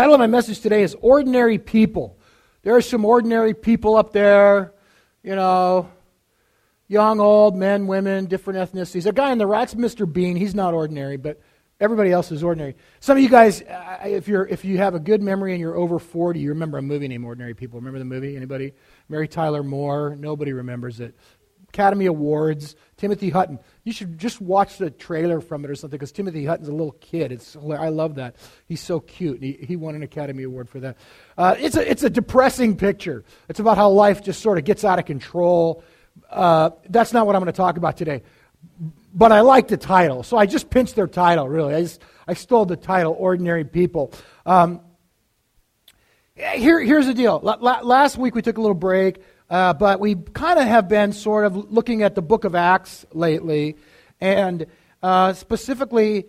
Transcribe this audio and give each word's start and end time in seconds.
Title 0.00 0.14
of 0.14 0.20
my 0.20 0.26
message 0.28 0.60
today 0.60 0.82
is 0.82 0.96
Ordinary 1.02 1.58
People. 1.58 2.18
There 2.62 2.74
are 2.74 2.80
some 2.80 3.04
ordinary 3.04 3.52
people 3.52 3.96
up 3.96 4.14
there, 4.14 4.72
you 5.22 5.36
know, 5.36 5.90
young, 6.88 7.20
old, 7.20 7.54
men, 7.54 7.86
women, 7.86 8.24
different 8.24 8.60
ethnicities. 8.60 9.04
A 9.04 9.12
guy 9.12 9.30
in 9.30 9.36
the 9.36 9.46
rat's 9.46 9.74
Mr. 9.74 10.10
Bean. 10.10 10.36
He's 10.36 10.54
not 10.54 10.72
ordinary, 10.72 11.18
but 11.18 11.38
everybody 11.80 12.12
else 12.12 12.32
is 12.32 12.42
ordinary. 12.42 12.76
Some 13.00 13.18
of 13.18 13.22
you 13.22 13.28
guys, 13.28 13.62
if, 14.02 14.26
you're, 14.26 14.46
if 14.46 14.64
you 14.64 14.78
have 14.78 14.94
a 14.94 14.98
good 14.98 15.20
memory 15.20 15.52
and 15.52 15.60
you're 15.60 15.76
over 15.76 15.98
40, 15.98 16.40
you 16.40 16.48
remember 16.48 16.78
a 16.78 16.82
movie 16.82 17.06
named 17.06 17.26
Ordinary 17.26 17.52
People. 17.52 17.78
Remember 17.78 17.98
the 17.98 18.06
movie? 18.06 18.36
Anybody? 18.36 18.72
Mary 19.10 19.28
Tyler 19.28 19.62
Moore. 19.62 20.16
Nobody 20.18 20.54
remembers 20.54 21.00
it. 21.00 21.14
Academy 21.72 22.06
Awards. 22.06 22.76
Timothy 23.00 23.30
Hutton. 23.30 23.58
You 23.84 23.92
should 23.94 24.18
just 24.18 24.42
watch 24.42 24.76
the 24.76 24.90
trailer 24.90 25.40
from 25.40 25.64
it 25.64 25.70
or 25.70 25.74
something 25.74 25.96
because 25.96 26.12
Timothy 26.12 26.44
Hutton's 26.44 26.68
a 26.68 26.72
little 26.72 26.92
kid. 27.00 27.32
It's 27.32 27.56
I 27.56 27.88
love 27.88 28.16
that. 28.16 28.36
He's 28.66 28.82
so 28.82 29.00
cute. 29.00 29.42
He, 29.42 29.52
he 29.52 29.76
won 29.76 29.94
an 29.94 30.02
Academy 30.02 30.42
Award 30.42 30.68
for 30.68 30.80
that. 30.80 30.98
Uh, 31.38 31.54
it's, 31.58 31.76
a, 31.76 31.90
it's 31.90 32.02
a 32.02 32.10
depressing 32.10 32.76
picture. 32.76 33.24
It's 33.48 33.58
about 33.58 33.78
how 33.78 33.88
life 33.88 34.22
just 34.22 34.42
sort 34.42 34.58
of 34.58 34.64
gets 34.64 34.84
out 34.84 34.98
of 34.98 35.06
control. 35.06 35.82
Uh, 36.28 36.70
that's 36.90 37.14
not 37.14 37.26
what 37.26 37.36
I'm 37.36 37.40
going 37.40 37.52
to 37.52 37.56
talk 37.56 37.78
about 37.78 37.96
today. 37.96 38.22
But 39.14 39.32
I 39.32 39.40
like 39.40 39.68
the 39.68 39.78
title, 39.78 40.22
so 40.22 40.36
I 40.36 40.44
just 40.44 40.68
pinched 40.68 40.94
their 40.94 41.08
title, 41.08 41.48
really. 41.48 41.74
I, 41.74 41.80
just, 41.80 42.02
I 42.28 42.34
stole 42.34 42.66
the 42.66 42.76
title, 42.76 43.16
Ordinary 43.18 43.64
People. 43.64 44.12
Um, 44.44 44.82
here, 46.34 46.80
here's 46.80 47.06
the 47.06 47.14
deal. 47.14 47.40
last 47.40 48.18
week 48.18 48.34
we 48.34 48.42
took 48.42 48.58
a 48.58 48.60
little 48.60 48.74
break. 48.74 49.22
Uh, 49.50 49.72
but 49.74 49.98
we 49.98 50.14
kind 50.14 50.60
of 50.60 50.66
have 50.66 50.88
been 50.88 51.12
sort 51.12 51.44
of 51.44 51.72
looking 51.72 52.04
at 52.04 52.14
the 52.14 52.22
book 52.22 52.44
of 52.44 52.54
Acts 52.54 53.04
lately, 53.12 53.76
and 54.20 54.66
uh, 55.02 55.32
specifically 55.32 56.28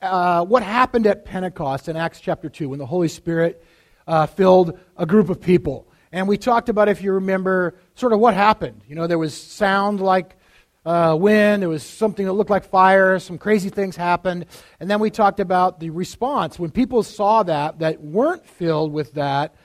uh, 0.00 0.44
what 0.44 0.62
happened 0.62 1.06
at 1.08 1.24
Pentecost 1.24 1.88
in 1.88 1.96
Acts 1.96 2.20
chapter 2.20 2.48
2 2.48 2.68
when 2.68 2.78
the 2.78 2.86
Holy 2.86 3.08
Spirit 3.08 3.64
uh, 4.06 4.26
filled 4.26 4.78
a 4.96 5.04
group 5.04 5.30
of 5.30 5.40
people. 5.40 5.88
And 6.12 6.28
we 6.28 6.38
talked 6.38 6.68
about, 6.68 6.88
if 6.88 7.02
you 7.02 7.14
remember, 7.14 7.74
sort 7.96 8.12
of 8.12 8.20
what 8.20 8.34
happened. 8.34 8.82
You 8.86 8.94
know, 8.94 9.08
there 9.08 9.18
was 9.18 9.34
sound 9.34 10.00
like 10.00 10.36
uh, 10.86 11.16
wind, 11.18 11.62
there 11.62 11.68
was 11.68 11.82
something 11.82 12.24
that 12.26 12.34
looked 12.34 12.50
like 12.50 12.64
fire, 12.66 13.18
some 13.18 13.36
crazy 13.36 13.68
things 13.68 13.96
happened. 13.96 14.46
And 14.78 14.88
then 14.88 15.00
we 15.00 15.10
talked 15.10 15.40
about 15.40 15.80
the 15.80 15.90
response. 15.90 16.56
When 16.56 16.70
people 16.70 17.02
saw 17.02 17.42
that, 17.42 17.80
that 17.80 18.00
weren't 18.00 18.46
filled 18.46 18.92
with 18.92 19.14
that, 19.14 19.56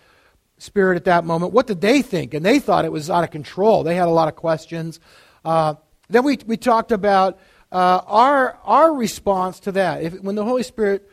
Spirit 0.59 0.95
at 0.97 1.05
that 1.05 1.25
moment. 1.25 1.53
What 1.53 1.67
did 1.67 1.81
they 1.81 2.01
think? 2.01 2.33
And 2.33 2.45
they 2.45 2.59
thought 2.59 2.85
it 2.85 2.91
was 2.91 3.09
out 3.09 3.23
of 3.23 3.31
control. 3.31 3.83
They 3.83 3.95
had 3.95 4.07
a 4.07 4.11
lot 4.11 4.27
of 4.27 4.35
questions. 4.35 4.99
Uh, 5.43 5.75
then 6.09 6.23
we, 6.23 6.37
we 6.45 6.57
talked 6.57 6.91
about 6.91 7.39
uh, 7.71 8.01
our, 8.05 8.57
our 8.63 8.93
response 8.93 9.59
to 9.61 9.71
that. 9.73 10.03
If, 10.03 10.21
when 10.21 10.35
the 10.35 10.43
Holy 10.43 10.63
Spirit 10.63 11.09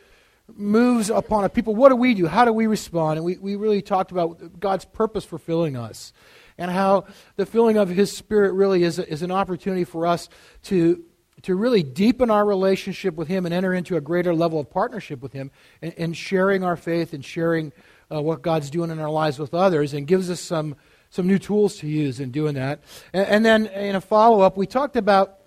moves 0.55 1.09
upon 1.09 1.43
a 1.43 1.49
people, 1.49 1.75
what 1.75 1.89
do 1.89 1.95
we 1.95 2.13
do? 2.13 2.27
How 2.27 2.45
do 2.45 2.53
we 2.53 2.67
respond? 2.67 3.17
And 3.17 3.25
we, 3.25 3.37
we 3.37 3.55
really 3.55 3.81
talked 3.81 4.11
about 4.11 4.59
God's 4.59 4.85
purpose 4.85 5.23
for 5.23 5.37
filling 5.37 5.75
us 5.75 6.13
and 6.57 6.71
how 6.71 7.05
the 7.35 7.45
filling 7.45 7.77
of 7.77 7.89
His 7.89 8.15
Spirit 8.15 8.53
really 8.53 8.83
is, 8.83 8.99
a, 8.99 9.07
is 9.09 9.21
an 9.21 9.31
opportunity 9.31 9.83
for 9.83 10.07
us 10.07 10.29
to, 10.63 11.03
to 11.43 11.55
really 11.55 11.83
deepen 11.83 12.31
our 12.31 12.45
relationship 12.45 13.15
with 13.15 13.27
Him 13.27 13.45
and 13.45 13.53
enter 13.53 13.73
into 13.73 13.95
a 13.95 14.01
greater 14.01 14.33
level 14.33 14.59
of 14.59 14.69
partnership 14.69 15.21
with 15.21 15.33
Him 15.33 15.51
and, 15.81 15.93
and 15.97 16.17
sharing 16.17 16.63
our 16.63 16.75
faith 16.75 17.13
and 17.13 17.23
sharing 17.23 17.71
uh, 18.11 18.21
what 18.21 18.41
God's 18.41 18.69
doing 18.69 18.91
in 18.91 18.99
our 18.99 19.09
lives 19.09 19.39
with 19.39 19.53
others 19.53 19.93
and 19.93 20.07
gives 20.07 20.29
us 20.29 20.39
some, 20.39 20.75
some 21.09 21.27
new 21.27 21.39
tools 21.39 21.77
to 21.77 21.87
use 21.87 22.19
in 22.19 22.31
doing 22.31 22.55
that. 22.55 22.81
And, 23.13 23.27
and 23.27 23.45
then 23.45 23.65
in 23.67 23.95
a 23.95 24.01
follow 24.01 24.41
up, 24.41 24.57
we 24.57 24.67
talked 24.67 24.95
about 24.95 25.39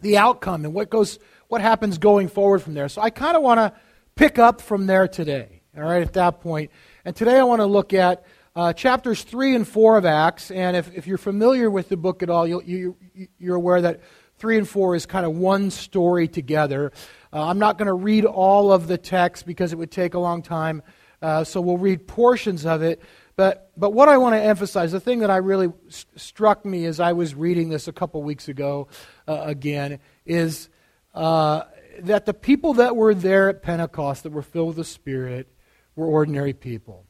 the 0.00 0.18
outcome 0.18 0.64
and 0.64 0.74
what, 0.74 0.90
goes, 0.90 1.18
what 1.48 1.60
happens 1.60 1.98
going 1.98 2.28
forward 2.28 2.62
from 2.62 2.74
there. 2.74 2.88
So 2.88 3.00
I 3.02 3.10
kind 3.10 3.36
of 3.36 3.42
want 3.42 3.58
to 3.58 3.72
pick 4.14 4.38
up 4.38 4.60
from 4.60 4.86
there 4.86 5.08
today, 5.08 5.62
all 5.76 5.82
right, 5.82 6.02
at 6.02 6.14
that 6.14 6.40
point. 6.40 6.70
And 7.04 7.14
today 7.14 7.38
I 7.38 7.44
want 7.44 7.60
to 7.60 7.66
look 7.66 7.94
at 7.94 8.24
uh, 8.54 8.72
chapters 8.72 9.22
3 9.22 9.54
and 9.54 9.68
4 9.68 9.98
of 9.98 10.04
Acts. 10.04 10.50
And 10.50 10.76
if, 10.76 10.92
if 10.94 11.06
you're 11.06 11.18
familiar 11.18 11.70
with 11.70 11.88
the 11.88 11.96
book 11.96 12.22
at 12.22 12.30
all, 12.30 12.46
you, 12.46 12.62
you, 12.64 12.96
you're 13.38 13.56
aware 13.56 13.82
that 13.82 14.00
3 14.38 14.58
and 14.58 14.68
4 14.68 14.96
is 14.96 15.06
kind 15.06 15.26
of 15.26 15.36
one 15.36 15.70
story 15.70 16.28
together. 16.28 16.92
Uh, 17.32 17.46
I'm 17.46 17.58
not 17.58 17.78
going 17.78 17.86
to 17.86 17.94
read 17.94 18.24
all 18.24 18.72
of 18.72 18.86
the 18.86 18.98
text 18.98 19.46
because 19.46 19.72
it 19.72 19.76
would 19.76 19.90
take 19.90 20.14
a 20.14 20.18
long 20.18 20.42
time. 20.42 20.82
Uh, 21.26 21.42
so 21.42 21.60
we'll 21.60 21.76
read 21.76 22.06
portions 22.06 22.64
of 22.64 22.82
it. 22.82 23.02
But, 23.34 23.72
but 23.76 23.90
what 23.90 24.08
I 24.08 24.16
want 24.16 24.36
to 24.36 24.40
emphasize, 24.40 24.92
the 24.92 25.00
thing 25.00 25.18
that 25.18 25.30
I 25.30 25.38
really 25.38 25.72
st- 25.88 26.20
struck 26.20 26.64
me 26.64 26.84
as 26.84 27.00
I 27.00 27.14
was 27.14 27.34
reading 27.34 27.68
this 27.68 27.88
a 27.88 27.92
couple 27.92 28.22
weeks 28.22 28.46
ago 28.46 28.86
uh, 29.26 29.40
again, 29.42 29.98
is 30.24 30.68
uh, 31.14 31.62
that 31.98 32.26
the 32.26 32.32
people 32.32 32.74
that 32.74 32.94
were 32.94 33.12
there 33.12 33.48
at 33.48 33.60
Pentecost 33.60 34.22
that 34.22 34.30
were 34.30 34.40
filled 34.40 34.68
with 34.68 34.76
the 34.76 34.84
Spirit 34.84 35.48
were 35.96 36.06
ordinary 36.06 36.52
people. 36.52 37.06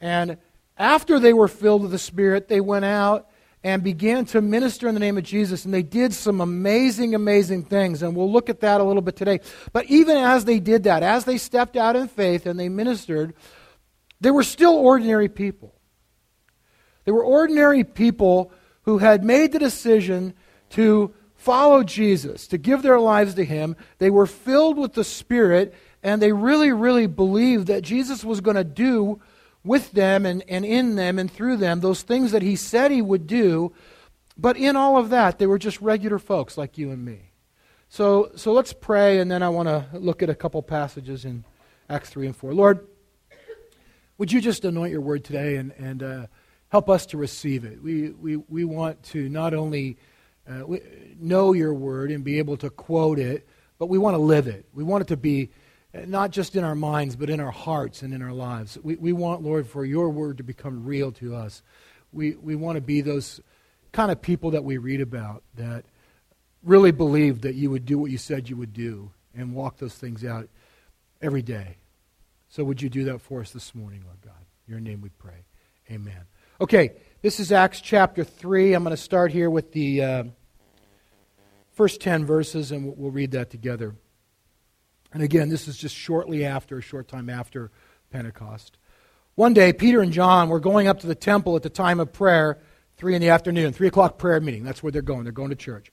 And 0.00 0.38
after 0.76 1.20
they 1.20 1.32
were 1.32 1.46
filled 1.46 1.82
with 1.82 1.92
the 1.92 2.00
Spirit, 2.00 2.48
they 2.48 2.60
went 2.60 2.84
out 2.84 3.28
and 3.64 3.82
began 3.82 4.24
to 4.26 4.40
minister 4.40 4.88
in 4.88 4.94
the 4.94 5.00
name 5.00 5.16
of 5.16 5.24
Jesus. 5.24 5.64
And 5.64 5.72
they 5.72 5.82
did 5.82 6.12
some 6.12 6.40
amazing, 6.40 7.14
amazing 7.14 7.64
things. 7.64 8.02
And 8.02 8.16
we'll 8.16 8.30
look 8.30 8.50
at 8.50 8.60
that 8.60 8.80
a 8.80 8.84
little 8.84 9.02
bit 9.02 9.16
today. 9.16 9.40
But 9.72 9.86
even 9.86 10.16
as 10.16 10.44
they 10.44 10.58
did 10.58 10.84
that, 10.84 11.02
as 11.02 11.24
they 11.24 11.38
stepped 11.38 11.76
out 11.76 11.94
in 11.94 12.08
faith 12.08 12.46
and 12.46 12.58
they 12.58 12.68
ministered, 12.68 13.34
they 14.20 14.30
were 14.30 14.42
still 14.42 14.74
ordinary 14.74 15.28
people. 15.28 15.74
They 17.04 17.12
were 17.12 17.24
ordinary 17.24 17.84
people 17.84 18.52
who 18.82 18.98
had 18.98 19.24
made 19.24 19.52
the 19.52 19.58
decision 19.58 20.34
to 20.70 21.14
follow 21.34 21.82
Jesus, 21.82 22.46
to 22.48 22.58
give 22.58 22.82
their 22.82 23.00
lives 23.00 23.34
to 23.34 23.44
Him. 23.44 23.76
They 23.98 24.10
were 24.10 24.26
filled 24.26 24.78
with 24.78 24.92
the 24.92 25.04
Spirit, 25.04 25.74
and 26.02 26.22
they 26.22 26.32
really, 26.32 26.72
really 26.72 27.06
believed 27.06 27.66
that 27.66 27.82
Jesus 27.82 28.24
was 28.24 28.40
going 28.40 28.56
to 28.56 28.64
do 28.64 29.20
with 29.64 29.92
them 29.92 30.26
and, 30.26 30.42
and 30.48 30.64
in 30.64 30.96
them 30.96 31.18
and 31.18 31.30
through 31.30 31.56
them 31.56 31.80
those 31.80 32.02
things 32.02 32.32
that 32.32 32.42
he 32.42 32.56
said 32.56 32.90
he 32.90 33.02
would 33.02 33.26
do. 33.26 33.72
But 34.36 34.56
in 34.56 34.76
all 34.76 34.96
of 34.96 35.10
that, 35.10 35.38
they 35.38 35.46
were 35.46 35.58
just 35.58 35.80
regular 35.80 36.18
folks 36.18 36.56
like 36.56 36.78
you 36.78 36.90
and 36.90 37.04
me. 37.04 37.32
So, 37.88 38.32
so 38.36 38.52
let's 38.54 38.72
pray, 38.72 39.18
and 39.18 39.30
then 39.30 39.42
I 39.42 39.50
want 39.50 39.68
to 39.68 39.86
look 39.92 40.22
at 40.22 40.30
a 40.30 40.34
couple 40.34 40.62
passages 40.62 41.26
in 41.26 41.44
Acts 41.90 42.08
3 42.08 42.26
and 42.26 42.34
4. 42.34 42.54
Lord, 42.54 42.88
would 44.16 44.32
you 44.32 44.40
just 44.40 44.64
anoint 44.64 44.92
your 44.92 45.02
word 45.02 45.24
today 45.24 45.56
and, 45.56 45.72
and 45.72 46.02
uh, 46.02 46.26
help 46.68 46.88
us 46.88 47.04
to 47.06 47.18
receive 47.18 47.66
it? 47.66 47.82
We, 47.82 48.08
we, 48.10 48.36
we 48.36 48.64
want 48.64 49.02
to 49.04 49.28
not 49.28 49.52
only 49.52 49.98
uh, 50.48 50.62
know 51.20 51.52
your 51.52 51.74
word 51.74 52.10
and 52.10 52.24
be 52.24 52.38
able 52.38 52.56
to 52.58 52.70
quote 52.70 53.18
it, 53.18 53.46
but 53.78 53.86
we 53.86 53.98
want 53.98 54.14
to 54.14 54.22
live 54.22 54.46
it. 54.46 54.64
We 54.72 54.84
want 54.84 55.02
it 55.02 55.08
to 55.08 55.16
be 55.18 55.50
not 55.94 56.30
just 56.30 56.56
in 56.56 56.64
our 56.64 56.74
minds, 56.74 57.16
but 57.16 57.28
in 57.28 57.40
our 57.40 57.50
hearts 57.50 58.02
and 58.02 58.14
in 58.14 58.22
our 58.22 58.32
lives. 58.32 58.78
We, 58.82 58.96
we 58.96 59.12
want, 59.12 59.42
Lord, 59.42 59.66
for 59.66 59.84
your 59.84 60.08
word 60.08 60.38
to 60.38 60.42
become 60.42 60.84
real 60.84 61.12
to 61.12 61.34
us. 61.34 61.62
We, 62.12 62.34
we 62.34 62.54
want 62.56 62.76
to 62.76 62.80
be 62.80 63.00
those 63.00 63.40
kind 63.92 64.10
of 64.10 64.22
people 64.22 64.52
that 64.52 64.64
we 64.64 64.78
read 64.78 65.00
about 65.00 65.42
that 65.56 65.84
really 66.62 66.92
believe 66.92 67.42
that 67.42 67.54
you 67.54 67.70
would 67.70 67.84
do 67.84 67.98
what 67.98 68.10
you 68.10 68.18
said 68.18 68.48
you 68.48 68.56
would 68.56 68.72
do 68.72 69.10
and 69.34 69.54
walk 69.54 69.78
those 69.78 69.94
things 69.94 70.24
out 70.24 70.48
every 71.20 71.42
day. 71.42 71.76
So 72.48 72.64
would 72.64 72.80
you 72.80 72.88
do 72.88 73.04
that 73.04 73.20
for 73.20 73.40
us 73.40 73.50
this 73.50 73.74
morning, 73.74 74.02
Lord 74.04 74.20
God? 74.22 74.44
In 74.66 74.72
your 74.72 74.80
name 74.80 75.00
we 75.00 75.08
pray. 75.10 75.44
Amen. 75.90 76.24
Okay, 76.60 76.92
this 77.22 77.40
is 77.40 77.50
Acts 77.50 77.80
chapter 77.80 78.24
3. 78.24 78.74
I'm 78.74 78.84
going 78.84 78.94
to 78.94 79.02
start 79.02 79.32
here 79.32 79.50
with 79.50 79.72
the 79.72 80.02
uh, 80.02 80.24
first 81.72 82.00
10 82.00 82.24
verses, 82.24 82.72
and 82.72 82.96
we'll 82.96 83.10
read 83.10 83.32
that 83.32 83.50
together. 83.50 83.94
And 85.12 85.22
again, 85.22 85.48
this 85.48 85.68
is 85.68 85.76
just 85.76 85.94
shortly 85.94 86.44
after, 86.44 86.78
a 86.78 86.82
short 86.82 87.08
time 87.08 87.28
after 87.28 87.70
Pentecost. 88.10 88.78
One 89.34 89.54
day, 89.54 89.72
Peter 89.72 90.00
and 90.00 90.12
John 90.12 90.48
were 90.48 90.60
going 90.60 90.88
up 90.88 91.00
to 91.00 91.06
the 91.06 91.14
temple 91.14 91.56
at 91.56 91.62
the 91.62 91.70
time 91.70 92.00
of 92.00 92.12
prayer, 92.12 92.58
3 92.96 93.14
in 93.14 93.22
the 93.22 93.30
afternoon, 93.30 93.72
3 93.72 93.88
o'clock 93.88 94.18
prayer 94.18 94.40
meeting. 94.40 94.62
That's 94.62 94.82
where 94.82 94.92
they're 94.92 95.02
going. 95.02 95.24
They're 95.24 95.32
going 95.32 95.50
to 95.50 95.56
church. 95.56 95.90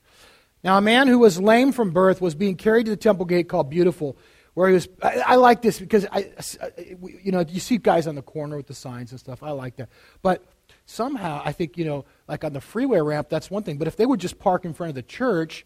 Now, 0.63 0.77
a 0.77 0.81
man 0.81 1.07
who 1.07 1.19
was 1.19 1.39
lame 1.39 1.71
from 1.71 1.91
birth 1.91 2.21
was 2.21 2.35
being 2.35 2.55
carried 2.55 2.85
to 2.85 2.91
the 2.91 2.97
temple 2.97 3.25
gate 3.25 3.47
called 3.47 3.69
Beautiful, 3.69 4.17
where 4.55 4.67
he 4.67 4.73
was. 4.73 4.89
I, 5.01 5.19
I 5.19 5.35
like 5.35 5.61
this 5.61 5.79
because, 5.79 6.05
I, 6.11 6.31
uh, 6.61 6.69
you 6.77 7.31
know, 7.31 7.45
you 7.47 7.61
see 7.61 7.77
guys 7.77 8.07
on 8.07 8.15
the 8.15 8.21
corner 8.21 8.57
with 8.57 8.67
the 8.67 8.73
signs 8.73 9.11
and 9.11 9.19
stuff. 9.19 9.41
I 9.41 9.51
like 9.51 9.77
that. 9.77 9.87
But 10.21 10.43
somehow, 10.85 11.41
I 11.45 11.53
think, 11.53 11.77
you 11.77 11.85
know, 11.85 12.03
like 12.27 12.43
on 12.43 12.51
the 12.51 12.59
freeway 12.59 12.99
ramp, 12.99 13.29
that's 13.29 13.49
one 13.49 13.63
thing. 13.63 13.77
But 13.77 13.87
if 13.87 13.95
they 13.95 14.05
would 14.05 14.19
just 14.19 14.37
park 14.37 14.65
in 14.65 14.73
front 14.73 14.89
of 14.89 14.95
the 14.95 15.03
church, 15.03 15.65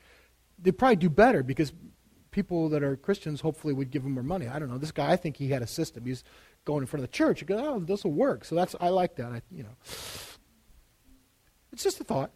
they'd 0.60 0.78
probably 0.78 0.98
do 0.98 1.10
better 1.10 1.42
because 1.42 1.74
people 2.34 2.68
that 2.70 2.84
are 2.84 2.98
Christians 2.98 3.40
hopefully 3.40 3.74
would 3.74 3.92
give 3.92 4.04
him 4.04 4.12
more 4.12 4.24
money. 4.24 4.48
I 4.48 4.60
don't 4.60 4.70
know. 4.70 4.78
This 4.78 4.92
guy, 4.92 5.12
I 5.12 5.16
think 5.16 5.38
he 5.38 5.48
had 5.50 5.62
a 5.62 5.68
system. 5.68 6.06
He's 6.06 6.26
going 6.66 6.82
in 6.82 6.88
front 6.88 7.04
of 7.04 7.10
the 7.10 7.16
church. 7.16 7.40
You 7.40 7.48
go, 7.48 7.58
oh, 7.58 7.80
this 7.80 8.04
will 8.04 8.12
work. 8.12 8.44
So 8.44 8.56
that's 8.56 8.76
I 8.82 8.90
like 8.90 9.16
that. 9.16 9.32
I, 9.32 9.42
you 9.52 9.64
know, 9.64 9.76
it's 11.72 11.84
just 11.84 12.02
a 12.02 12.04
thought. 12.04 12.32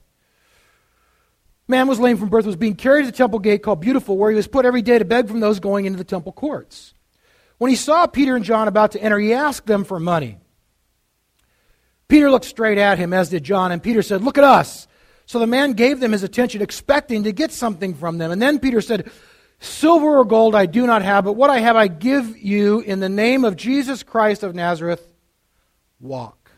Man 1.67 1.87
was 1.87 1.99
lame 1.99 2.15
from 2.15 2.29
birth, 2.29 2.45
was 2.45 2.55
being 2.55 2.75
carried 2.75 3.03
to 3.03 3.11
the 3.11 3.17
temple 3.17 3.39
gate 3.39 3.61
called 3.61 3.81
Beautiful, 3.81 4.17
where 4.17 4.31
he 4.31 4.37
was 4.37 4.47
put 4.47 4.65
every 4.65 4.81
day 4.81 4.99
to 4.99 5.05
beg 5.05 5.27
from 5.27 5.41
those 5.41 5.59
going 5.59 5.85
into 5.85 5.97
the 5.97 6.05
temple 6.05 6.31
courts. 6.31 6.93
When 7.57 7.69
he 7.69 7.75
saw 7.75 8.07
Peter 8.07 8.35
and 8.35 8.45
John 8.45 8.69
about 8.69 8.93
to 8.93 9.01
enter, 9.01 9.19
he 9.19 9.33
asked 9.33 9.65
them 9.65 9.83
for 9.83 9.99
money. 9.99 10.37
Peter 12.07 12.31
looked 12.31 12.45
straight 12.45 12.77
at 12.77 12.97
him, 12.97 13.11
as 13.11 13.29
did 13.29 13.43
John, 13.43 13.73
and 13.73 13.83
Peter 13.83 14.01
said, 14.01 14.23
Look 14.23 14.37
at 14.37 14.45
us. 14.45 14.87
So 15.25 15.39
the 15.39 15.47
man 15.47 15.73
gave 15.73 15.99
them 15.99 16.13
his 16.13 16.23
attention, 16.23 16.61
expecting 16.61 17.23
to 17.23 17.33
get 17.33 17.51
something 17.51 17.93
from 17.93 18.17
them. 18.17 18.31
And 18.31 18.41
then 18.41 18.59
Peter 18.59 18.79
said, 18.79 19.11
Silver 19.59 20.19
or 20.19 20.25
gold 20.25 20.55
I 20.55 20.65
do 20.65 20.85
not 20.85 21.01
have, 21.01 21.25
but 21.25 21.33
what 21.33 21.49
I 21.49 21.59
have 21.59 21.75
I 21.75 21.87
give 21.87 22.37
you 22.37 22.79
in 22.81 22.99
the 22.99 23.09
name 23.09 23.43
of 23.43 23.55
Jesus 23.55 24.03
Christ 24.03 24.43
of 24.43 24.53
Nazareth. 24.53 25.13
Walk. 25.99 26.51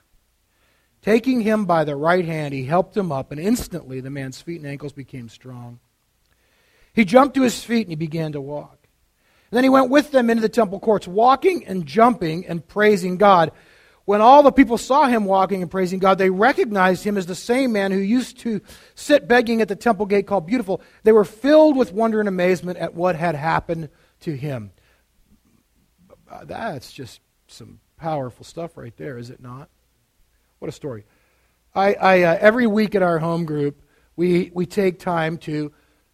Taking 1.02 1.42
him 1.42 1.66
by 1.66 1.86
the 1.86 1.96
right 1.96 2.26
hand, 2.26 2.54
he 2.54 2.66
helped 2.66 2.96
him 2.96 3.12
up, 3.12 3.32
and 3.32 3.40
instantly 3.40 4.02
the 4.02 4.10
man's 4.10 4.42
feet 4.42 4.60
and 4.60 4.70
ankles 4.70 4.92
became 4.92 5.30
strong. 5.30 5.80
He 6.94 7.06
jumped 7.06 7.36
to 7.36 7.44
his 7.44 7.64
feet 7.64 7.84
and 7.84 7.92
he 7.92 7.96
began 7.96 8.34
to 8.34 8.42
walk. 8.42 8.88
And 9.50 9.58
then 9.58 9.64
he 9.64 9.70
went 9.70 9.90
with 9.90 10.12
them 10.12 10.30
into 10.30 10.42
the 10.42 10.50
temple 10.50 10.80
courts, 10.80 11.08
walking 11.08 11.66
and 11.66 11.86
jumping 11.86 12.46
and 12.46 12.68
praising 12.68 13.18
God. 13.18 13.52
When 14.10 14.22
all 14.22 14.42
the 14.42 14.52
people 14.52 14.80
saw 14.80 15.06
him 15.06 15.26
walking 15.26 15.62
and 15.62 15.70
praising 15.70 16.00
God, 16.00 16.18
they 16.18 16.32
recognized 16.32 17.04
him 17.04 17.16
as 17.16 17.28
the 17.28 17.36
same 17.36 17.74
man 17.74 17.92
who 17.92 18.00
used 18.00 18.40
to 18.40 18.60
sit 18.96 19.28
begging 19.28 19.62
at 19.62 19.68
the 19.68 19.76
temple 19.76 20.08
gate 20.08 20.26
called 20.26 20.48
Beautiful. 20.48 20.82
They 21.04 21.12
were 21.12 21.24
filled 21.24 21.78
with 21.78 21.94
wonder 21.94 22.20
and 22.20 22.28
amazement 22.28 22.80
at 22.80 22.96
what 22.96 23.16
had 23.16 23.36
happened 23.36 23.90
to 24.22 24.36
him. 24.36 24.72
That's 26.42 26.92
just 26.92 27.22
some 27.50 27.82
powerful 27.98 28.44
stuff 28.44 28.78
right 28.78 28.98
there, 28.98 29.20
is 29.20 29.30
it 29.30 29.44
not? 29.44 29.70
What 30.58 30.70
a 30.70 30.72
story. 30.72 31.06
I, 31.76 31.94
I 31.94 32.22
uh, 32.24 32.38
every 32.42 32.66
week 32.66 32.96
at 32.96 33.04
our 33.04 33.20
home 33.20 33.46
group, 33.46 33.80
we, 34.16 34.50
we 34.56 34.66
take 34.66 34.98
time 34.98 35.38
to 35.38 35.72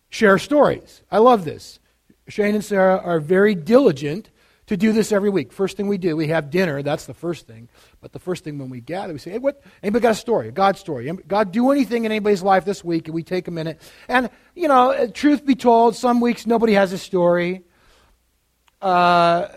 share 0.10 0.38
stories. 0.38 1.02
I 1.10 1.20
love 1.20 1.46
this. 1.46 1.80
Shane 2.28 2.56
and 2.56 2.66
Sarah 2.66 2.98
are 2.98 3.22
very 3.22 3.56
diligent 3.56 4.32
to 4.68 4.78
do 4.78 4.92
this 4.92 5.12
every 5.12 5.30
week. 5.30 5.54
First 5.54 5.78
thing 5.78 5.88
we 5.88 5.98
do, 5.98 6.16
we 6.16 6.28
have 6.30 6.50
dinner. 6.50 6.82
That's 6.82 7.06
the 7.06 7.14
first 7.14 7.48
thing. 7.48 7.70
But 8.02 8.14
the 8.14 8.20
first 8.20 8.44
thing 8.44 8.58
when 8.58 8.70
we 8.70 8.82
gather, 8.82 9.14
we 9.14 9.20
say, 9.20 9.32
hey, 9.32 9.38
what? 9.38 9.62
Anybody 9.84 10.02
got 10.02 10.12
a 10.12 10.16
story, 10.16 10.48
a 10.48 10.52
God 10.52 10.78
story? 10.78 11.12
God 11.28 11.52
do 11.52 11.72
anything 11.72 12.06
in 12.06 12.12
anybody's 12.12 12.42
life 12.42 12.66
this 12.66 12.84
week? 12.84 13.08
And 13.08 13.14
we 13.14 13.24
take 13.24 13.48
a 13.48 13.52
minute. 13.52 13.80
And, 14.08 14.30
you 14.56 14.68
know, 14.68 14.92
uh, 14.92 15.08
truth 15.08 15.46
be 15.46 15.56
told, 15.56 15.96
some 15.96 16.20
weeks 16.20 16.48
nobody 16.48 16.74
has 16.74 16.94
a 16.94 16.98
story. 16.98 17.64
Uh, 18.82 19.48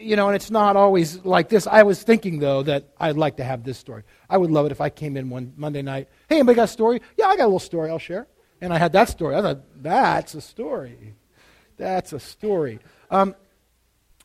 you 0.00 0.16
know, 0.16 0.28
and 0.28 0.36
it's 0.36 0.50
not 0.50 0.76
always 0.76 1.24
like 1.24 1.48
this. 1.48 1.66
I 1.66 1.82
was 1.82 2.02
thinking, 2.02 2.38
though, 2.38 2.62
that 2.62 2.88
I'd 2.98 3.16
like 3.16 3.36
to 3.36 3.44
have 3.44 3.64
this 3.64 3.78
story. 3.78 4.02
I 4.28 4.38
would 4.38 4.50
love 4.50 4.66
it 4.66 4.72
if 4.72 4.80
I 4.80 4.90
came 4.90 5.16
in 5.16 5.30
one 5.30 5.52
Monday 5.56 5.82
night. 5.82 6.08
Hey, 6.28 6.36
anybody 6.36 6.56
got 6.56 6.64
a 6.64 6.68
story? 6.68 7.00
Yeah, 7.16 7.26
I 7.26 7.36
got 7.36 7.44
a 7.44 7.46
little 7.46 7.60
story 7.60 7.90
I'll 7.90 7.98
share. 7.98 8.26
And 8.60 8.72
I 8.72 8.78
had 8.78 8.92
that 8.92 9.08
story. 9.08 9.36
I 9.36 9.42
thought, 9.42 9.60
that's 9.82 10.34
a 10.34 10.40
story. 10.40 11.14
That's 11.76 12.12
a 12.12 12.20
story. 12.20 12.78
Um, 13.10 13.34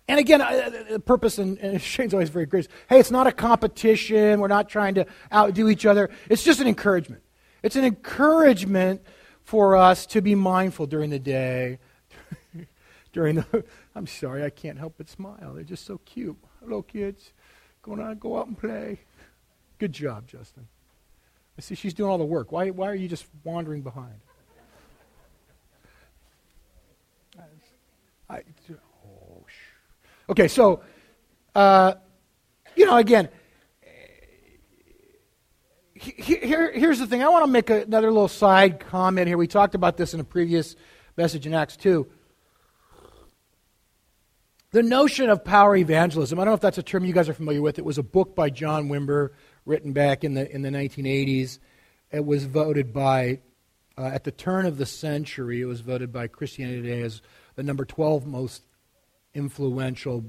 and 0.08 0.20
again, 0.20 0.42
uh, 0.42 0.72
the 0.90 1.00
purpose, 1.00 1.38
and, 1.38 1.82
Shane's 1.82 2.14
always 2.14 2.30
very 2.30 2.46
gracious. 2.46 2.72
Hey, 2.90 3.00
it's 3.00 3.12
not 3.12 3.28
a 3.28 3.32
competition. 3.32 4.40
We're 4.40 4.48
not 4.48 4.70
trying 4.70 4.96
to 4.96 5.06
outdo 5.32 5.70
each 5.70 5.86
other. 5.86 6.10
It's 6.30 6.44
just 6.44 6.62
an 6.62 6.68
encouragement. 6.68 7.24
It's 7.62 7.76
an 7.76 7.84
encouragement 7.84 9.02
for 9.44 9.76
us 9.76 10.06
to 10.08 10.22
be 10.22 10.36
mindful 10.36 10.88
during 10.88 11.10
the 11.10 11.20
day. 11.20 11.80
during 13.14 13.36
the, 13.36 13.66
I'm 13.96 14.08
sorry, 14.08 14.44
I 14.44 14.50
can't 14.50 14.78
help 14.78 14.96
but 14.98 15.10
smile. 15.10 15.54
They're 15.54 15.64
just 15.64 15.86
so 15.86 16.00
cute. 16.06 16.38
Hello, 16.62 16.82
kids. 16.82 17.34
Going 17.82 18.02
on, 18.02 18.18
go 18.18 18.38
out 18.38 18.48
and 18.48 18.58
play. 18.58 19.00
Good 19.78 19.94
job, 19.94 20.28
Justin. 20.28 20.68
I 21.58 21.62
see 21.62 21.76
she's 21.76 21.94
doing 21.94 22.10
all 22.10 22.18
the 22.18 22.24
work. 22.24 22.52
Why, 22.52 22.70
why 22.70 22.90
are 22.90 22.96
you 22.96 23.08
just 23.08 23.26
wandering 23.44 23.82
behind? 23.82 24.20
I, 28.30 28.42
Okay, 30.30 30.50
so, 30.50 30.82
uh, 31.56 31.94
you 32.76 32.86
know, 32.86 32.98
again, 32.98 33.30
here, 35.96 36.72
here's 36.74 37.00
the 37.00 37.08
thing. 37.08 37.24
I 37.24 37.30
want 37.30 37.46
to 37.46 37.52
make 37.52 37.70
another 37.70 38.12
little 38.12 38.28
side 38.28 38.80
comment 38.80 39.28
here. 39.28 39.38
We 39.38 39.48
talked 39.48 39.74
about 39.74 39.96
this 39.96 40.14
in 40.14 40.20
a 40.20 40.26
previous 40.26 40.76
message 41.16 41.48
in 41.48 41.54
Acts 41.54 41.78
2. 41.78 42.06
The 44.72 44.84
notion 44.84 45.30
of 45.30 45.46
power 45.46 45.78
evangelism, 45.78 46.38
I 46.40 46.44
don't 46.44 46.52
know 46.52 46.56
if 46.56 46.62
that's 46.62 46.78
a 46.78 46.84
term 46.84 47.06
you 47.06 47.14
guys 47.14 47.30
are 47.30 47.34
familiar 47.34 47.62
with. 47.62 47.80
It 47.80 47.86
was 47.86 47.98
a 47.98 48.04
book 48.04 48.36
by 48.36 48.50
John 48.50 48.90
Wimber 48.90 49.30
written 49.66 49.94
back 49.94 50.26
in 50.26 50.34
the, 50.34 50.54
in 50.54 50.62
the 50.62 50.70
1980s. 50.70 51.60
It 52.12 52.26
was 52.26 52.44
voted 52.44 52.92
by, 52.92 53.40
uh, 53.98 54.08
at 54.14 54.26
the 54.26 54.32
turn 54.32 54.66
of 54.66 54.78
the 54.78 54.86
century, 54.86 55.62
it 55.62 55.66
was 55.66 55.80
voted 55.80 56.12
by 56.12 56.28
Christianity 56.28 56.82
Today 56.82 57.02
as 57.02 57.22
the 57.56 57.64
number 57.64 57.86
12 57.86 58.28
most 58.28 58.64
influential 59.38 60.26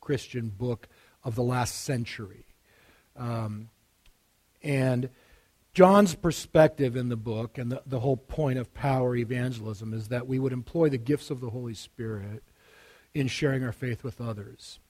Christian 0.00 0.48
book 0.48 0.88
of 1.22 1.34
the 1.34 1.42
last 1.42 1.84
century. 1.84 2.46
Um, 3.14 3.68
and 4.62 5.10
John's 5.74 6.14
perspective 6.14 6.96
in 6.96 7.10
the 7.10 7.16
book 7.16 7.58
and 7.58 7.70
the, 7.70 7.82
the 7.86 8.00
whole 8.00 8.16
point 8.16 8.58
of 8.58 8.72
power 8.72 9.14
evangelism 9.14 9.92
is 9.92 10.08
that 10.08 10.26
we 10.26 10.38
would 10.38 10.52
employ 10.52 10.88
the 10.88 10.98
gifts 10.98 11.30
of 11.30 11.40
the 11.40 11.50
Holy 11.50 11.74
Spirit 11.74 12.42
in 13.14 13.28
sharing 13.28 13.62
our 13.62 13.72
faith 13.72 14.02
with 14.02 14.20
others. 14.20 14.80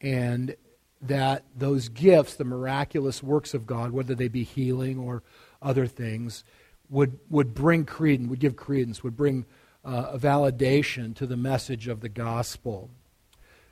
And 0.00 0.54
that 1.02 1.44
those 1.54 1.88
gifts, 1.88 2.36
the 2.36 2.44
miraculous 2.44 3.22
works 3.22 3.54
of 3.54 3.66
God, 3.66 3.90
whether 3.90 4.14
they 4.14 4.28
be 4.28 4.44
healing 4.44 4.98
or 4.98 5.22
other 5.60 5.86
things, 5.86 6.44
would, 6.88 7.18
would 7.28 7.54
bring 7.54 7.84
credence, 7.84 8.30
would 8.30 8.40
give 8.40 8.56
credence, 8.56 9.02
would 9.02 9.16
bring 9.16 9.46
uh, 9.84 10.10
a 10.12 10.18
validation 10.18 11.14
to 11.16 11.26
the 11.26 11.36
message 11.36 11.88
of 11.88 12.00
the 12.00 12.08
gospel. 12.08 12.90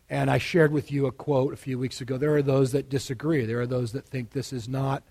And 0.08 0.30
I 0.30 0.38
shared 0.38 0.72
with 0.72 0.92
you 0.92 1.06
a 1.06 1.12
quote 1.12 1.52
a 1.52 1.56
few 1.56 1.78
weeks 1.78 2.00
ago. 2.00 2.16
There 2.16 2.34
are 2.36 2.42
those 2.42 2.72
that 2.72 2.88
disagree. 2.88 3.44
There 3.44 3.60
are 3.60 3.66
those 3.66 3.92
that 3.92 4.06
think 4.06 4.30
this 4.30 4.52
is 4.52 4.68
not 4.68 5.02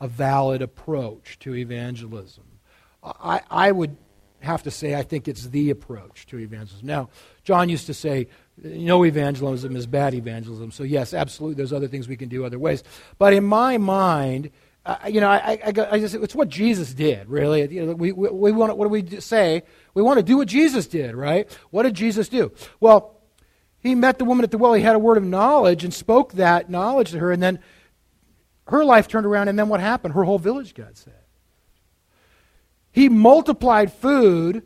a 0.00 0.08
valid 0.08 0.62
approach 0.62 1.38
to 1.40 1.54
evangelism. 1.54 2.44
I, 3.02 3.42
I 3.50 3.72
would 3.72 3.96
have 4.40 4.62
to 4.62 4.70
say 4.70 4.94
I 4.94 5.02
think 5.02 5.26
it's 5.26 5.48
the 5.48 5.70
approach 5.70 6.26
to 6.26 6.38
evangelism. 6.38 6.86
Now, 6.86 7.08
John 7.42 7.68
used 7.68 7.86
to 7.86 7.94
say, 7.94 8.28
no 8.62 9.04
evangelism 9.04 9.74
is 9.74 9.86
bad 9.86 10.14
evangelism. 10.14 10.70
So, 10.70 10.84
yes, 10.84 11.12
absolutely, 11.12 11.56
there's 11.56 11.72
other 11.72 11.88
things 11.88 12.06
we 12.06 12.16
can 12.16 12.28
do 12.28 12.44
other 12.44 12.58
ways. 12.58 12.84
But 13.18 13.32
in 13.32 13.44
my 13.44 13.78
mind, 13.78 14.50
you 15.08 15.20
know, 15.20 15.28
I, 15.28 15.58
I, 15.64 15.72
I, 15.92 15.98
just, 15.98 16.14
it's 16.14 16.34
what 16.34 16.48
Jesus 16.48 16.92
did, 16.92 17.28
really. 17.28 17.66
You 17.72 17.86
know, 17.86 17.92
we, 17.94 18.12
we, 18.12 18.28
we 18.28 18.52
want, 18.52 18.76
what 18.76 18.84
do 18.84 18.90
we 18.90 19.20
say? 19.20 19.62
We 19.94 20.02
want 20.02 20.18
to 20.18 20.22
do 20.22 20.36
what 20.36 20.48
Jesus 20.48 20.86
did, 20.86 21.14
right? 21.14 21.50
What 21.70 21.84
did 21.84 21.94
Jesus 21.94 22.28
do? 22.28 22.52
Well, 22.80 23.18
he 23.78 23.94
met 23.94 24.18
the 24.18 24.24
woman 24.24 24.44
at 24.44 24.50
the 24.50 24.58
well. 24.58 24.74
He 24.74 24.82
had 24.82 24.96
a 24.96 24.98
word 24.98 25.16
of 25.16 25.24
knowledge 25.24 25.84
and 25.84 25.92
spoke 25.92 26.34
that 26.34 26.68
knowledge 26.68 27.12
to 27.12 27.18
her, 27.18 27.32
and 27.32 27.42
then 27.42 27.60
her 28.66 28.84
life 28.84 29.08
turned 29.08 29.26
around, 29.26 29.48
and 29.48 29.58
then 29.58 29.68
what 29.68 29.80
happened? 29.80 30.14
Her 30.14 30.24
whole 30.24 30.38
village 30.38 30.74
got 30.74 30.96
saved. 30.96 31.16
He 32.92 33.08
multiplied 33.08 33.92
food 33.92 34.62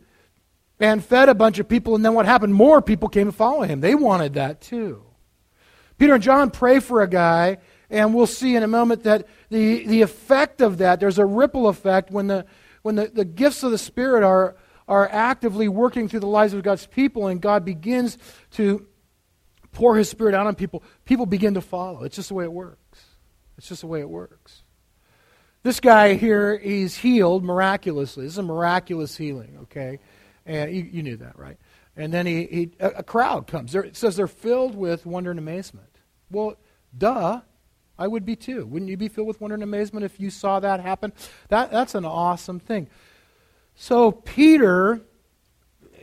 and 0.80 1.04
fed 1.04 1.28
a 1.28 1.34
bunch 1.34 1.58
of 1.58 1.68
people, 1.68 1.94
and 1.94 2.04
then 2.04 2.14
what 2.14 2.26
happened? 2.26 2.54
More 2.54 2.82
people 2.82 3.08
came 3.08 3.26
to 3.26 3.32
follow 3.32 3.62
him. 3.62 3.80
They 3.80 3.94
wanted 3.94 4.34
that 4.34 4.60
too. 4.60 5.04
Peter 5.96 6.14
and 6.14 6.22
John 6.22 6.50
pray 6.50 6.78
for 6.78 7.02
a 7.02 7.08
guy, 7.08 7.58
and 7.90 8.14
we'll 8.14 8.26
see 8.26 8.54
in 8.54 8.62
a 8.62 8.68
moment 8.68 9.04
that 9.04 9.26
the, 9.48 9.86
the 9.86 10.02
effect 10.02 10.60
of 10.60 10.78
that, 10.78 11.00
there's 11.00 11.18
a 11.18 11.24
ripple 11.24 11.68
effect 11.68 12.10
when 12.10 12.26
the, 12.26 12.44
when 12.82 12.96
the, 12.96 13.08
the 13.08 13.24
gifts 13.24 13.62
of 13.62 13.70
the 13.70 13.78
Spirit 13.78 14.22
are, 14.22 14.56
are 14.86 15.08
actively 15.10 15.68
working 15.68 16.08
through 16.08 16.20
the 16.20 16.26
lives 16.26 16.52
of 16.52 16.62
God's 16.62 16.86
people 16.86 17.26
and 17.26 17.40
God 17.40 17.64
begins 17.64 18.18
to 18.52 18.86
pour 19.72 19.96
His 19.96 20.08
Spirit 20.10 20.34
out 20.34 20.46
on 20.46 20.54
people, 20.54 20.82
people 21.04 21.26
begin 21.26 21.54
to 21.54 21.60
follow. 21.60 22.04
It's 22.04 22.16
just 22.16 22.28
the 22.28 22.34
way 22.34 22.44
it 22.44 22.52
works. 22.52 23.04
It's 23.56 23.68
just 23.68 23.80
the 23.80 23.86
way 23.86 24.00
it 24.00 24.08
works. 24.08 24.62
This 25.62 25.80
guy 25.80 26.14
here, 26.14 26.56
he's 26.58 26.96
healed 26.96 27.42
miraculously. 27.42 28.24
This 28.24 28.34
is 28.34 28.38
a 28.38 28.42
miraculous 28.42 29.16
healing, 29.16 29.58
okay? 29.62 29.98
And 30.46 30.74
you, 30.74 30.82
you 30.84 31.02
knew 31.02 31.16
that, 31.16 31.38
right? 31.38 31.58
And 31.96 32.12
then 32.12 32.26
he, 32.26 32.46
he 32.46 32.70
a, 32.78 32.88
a 32.88 33.02
crowd 33.02 33.46
comes. 33.48 33.72
There, 33.72 33.82
it 33.82 33.96
says 33.96 34.16
they're 34.16 34.28
filled 34.28 34.76
with 34.76 35.04
wonder 35.04 35.30
and 35.30 35.38
amazement. 35.38 35.98
Well, 36.30 36.56
duh. 36.96 37.40
I 37.98 38.06
would 38.06 38.24
be 38.24 38.36
too. 38.36 38.64
Wouldn't 38.66 38.90
you 38.90 38.96
be 38.96 39.08
filled 39.08 39.26
with 39.26 39.40
wonder 39.40 39.54
and 39.54 39.62
amazement 39.62 40.04
if 40.04 40.20
you 40.20 40.30
saw 40.30 40.60
that 40.60 40.80
happen? 40.80 41.12
That, 41.48 41.70
that's 41.70 41.94
an 41.94 42.04
awesome 42.04 42.60
thing. 42.60 42.88
So 43.74 44.12
Peter 44.12 45.00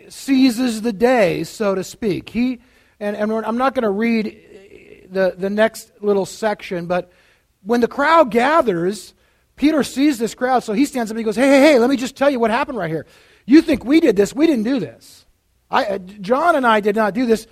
seizes 0.09 0.81
the 0.81 0.93
day, 0.93 1.43
so 1.43 1.75
to 1.75 1.83
speak. 1.83 2.29
He 2.29 2.59
and, 2.99 3.15
and 3.15 3.31
I'm 3.31 3.57
not 3.57 3.75
going 3.75 3.83
to 3.83 3.89
read 3.89 4.27
uh, 4.27 5.07
the, 5.11 5.35
the 5.37 5.49
next 5.49 5.91
little 6.01 6.25
section, 6.25 6.85
but 6.85 7.11
when 7.63 7.81
the 7.81 7.87
crowd 7.87 8.31
gathers, 8.31 9.13
Peter 9.55 9.83
sees 9.83 10.17
this 10.17 10.35
crowd, 10.35 10.63
so 10.63 10.73
he 10.73 10.85
stands 10.85 11.11
up 11.11 11.15
and 11.15 11.19
he 11.19 11.25
goes, 11.25 11.35
Hey, 11.35 11.47
hey, 11.47 11.61
hey, 11.61 11.79
let 11.79 11.89
me 11.89 11.97
just 11.97 12.15
tell 12.15 12.29
you 12.29 12.39
what 12.39 12.51
happened 12.51 12.77
right 12.77 12.89
here. 12.89 13.05
You 13.45 13.61
think 13.61 13.85
we 13.85 13.99
did 13.99 14.15
this? 14.15 14.33
We 14.33 14.47
didn't 14.47 14.63
do 14.63 14.79
this. 14.79 15.25
I, 15.69 15.85
uh, 15.85 15.97
John 15.97 16.55
and 16.55 16.65
I 16.65 16.79
did 16.79 16.95
not 16.95 17.13
do 17.13 17.25
this. 17.25 17.47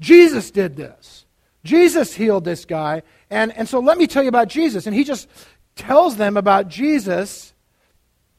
Jesus 0.00 0.50
did 0.50 0.76
this. 0.76 1.26
Jesus 1.64 2.12
healed 2.14 2.44
this 2.44 2.64
guy. 2.64 3.02
And, 3.32 3.56
and 3.56 3.66
so 3.66 3.80
let 3.80 3.96
me 3.96 4.06
tell 4.06 4.22
you 4.22 4.28
about 4.28 4.48
Jesus. 4.48 4.86
And 4.86 4.94
he 4.94 5.04
just 5.04 5.26
tells 5.74 6.18
them 6.18 6.36
about 6.36 6.68
Jesus. 6.68 7.54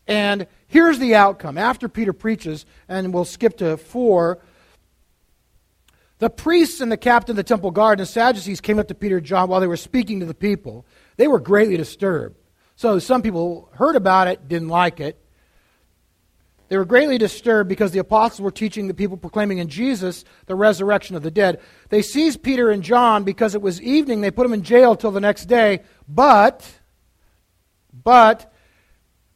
And 0.06 0.46
here's 0.68 1.00
the 1.00 1.16
outcome. 1.16 1.58
After 1.58 1.90
Peter 1.90 2.14
preaches, 2.14 2.68
and 2.88 3.12
we'll 3.12 3.26
skip 3.26 3.58
to 3.58 3.78
4, 3.78 4.40
the 6.20 6.30
priests 6.30 6.80
and 6.80 6.92
the 6.92 6.98
captain 6.98 7.32
of 7.32 7.38
the 7.38 7.44
temple 7.44 7.72
guard 7.72 8.00
and 8.00 8.08
the 8.08 8.12
Sadducees 8.12 8.62
came 8.62 8.78
up 8.78 8.88
to 8.90 8.94
Peter 8.94 9.18
and 9.18 9.26
John 9.26 9.50
while 9.50 9.60
they 9.60 9.68
were 9.68 9.78
speaking 9.78 10.20
to 10.20 10.28
the 10.28 10.36
people. 10.36 10.86
They 11.18 11.28
were 11.28 11.40
greatly 11.40 11.76
disturbed. 11.76 12.38
So 12.76 13.00
some 13.00 13.24
people 13.24 13.70
heard 13.74 13.96
about 13.96 14.28
it, 14.28 14.48
didn't 14.48 14.70
like 14.70 15.00
it. 15.00 15.20
They 16.74 16.80
were 16.80 16.86
greatly 16.86 17.20
disturbed 17.20 17.70
because 17.70 17.92
the 17.92 18.00
apostles 18.00 18.42
were 18.42 18.50
teaching 18.50 18.88
the 18.88 18.96
people 18.96 19.16
proclaiming 19.16 19.60
in 19.60 19.68
Jesus 19.68 20.26
the 20.48 20.56
resurrection 20.56 21.16
of 21.16 21.22
the 21.22 21.30
dead. 21.30 21.62
They 21.90 22.02
seized 22.02 22.42
Peter 22.42 22.72
and 22.72 22.82
John 22.82 23.24
because 23.24 23.54
it 23.54 23.62
was 23.62 23.80
evening. 23.80 24.22
They 24.22 24.32
put 24.32 24.42
them 24.42 24.54
in 24.54 24.64
jail 24.64 24.96
till 24.96 25.12
the 25.12 25.22
next 25.22 25.46
day. 25.46 25.82
But, 26.08 26.68
but, 27.94 28.52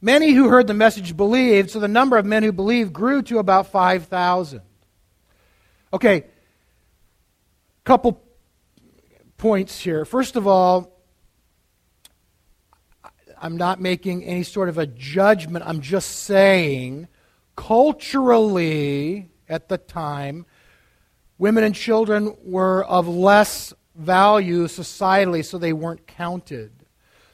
many 0.00 0.32
who 0.32 0.48
heard 0.48 0.66
the 0.66 0.74
message 0.74 1.16
believed, 1.16 1.70
so 1.70 1.78
the 1.78 1.86
number 1.86 2.16
of 2.16 2.26
men 2.26 2.42
who 2.42 2.50
believed 2.50 2.92
grew 2.92 3.22
to 3.22 3.38
about 3.38 3.68
5,000. 3.68 4.60
Okay, 5.92 6.24
couple 7.84 8.20
points 9.36 9.78
here. 9.78 10.04
First 10.04 10.34
of 10.34 10.48
all, 10.48 11.00
I'm 13.40 13.56
not 13.56 13.80
making 13.80 14.24
any 14.24 14.42
sort 14.42 14.68
of 14.68 14.76
a 14.76 14.88
judgment. 14.88 15.64
I'm 15.68 15.82
just 15.82 16.24
saying, 16.24 17.06
culturally, 17.58 19.28
at 19.48 19.68
the 19.68 19.78
time, 19.78 20.46
women 21.38 21.64
and 21.64 21.74
children 21.74 22.36
were 22.44 22.84
of 22.84 23.08
less 23.08 23.74
value 23.96 24.68
societally, 24.68 25.44
so 25.44 25.58
they 25.58 25.72
weren't 25.72 26.06
counted. 26.06 26.70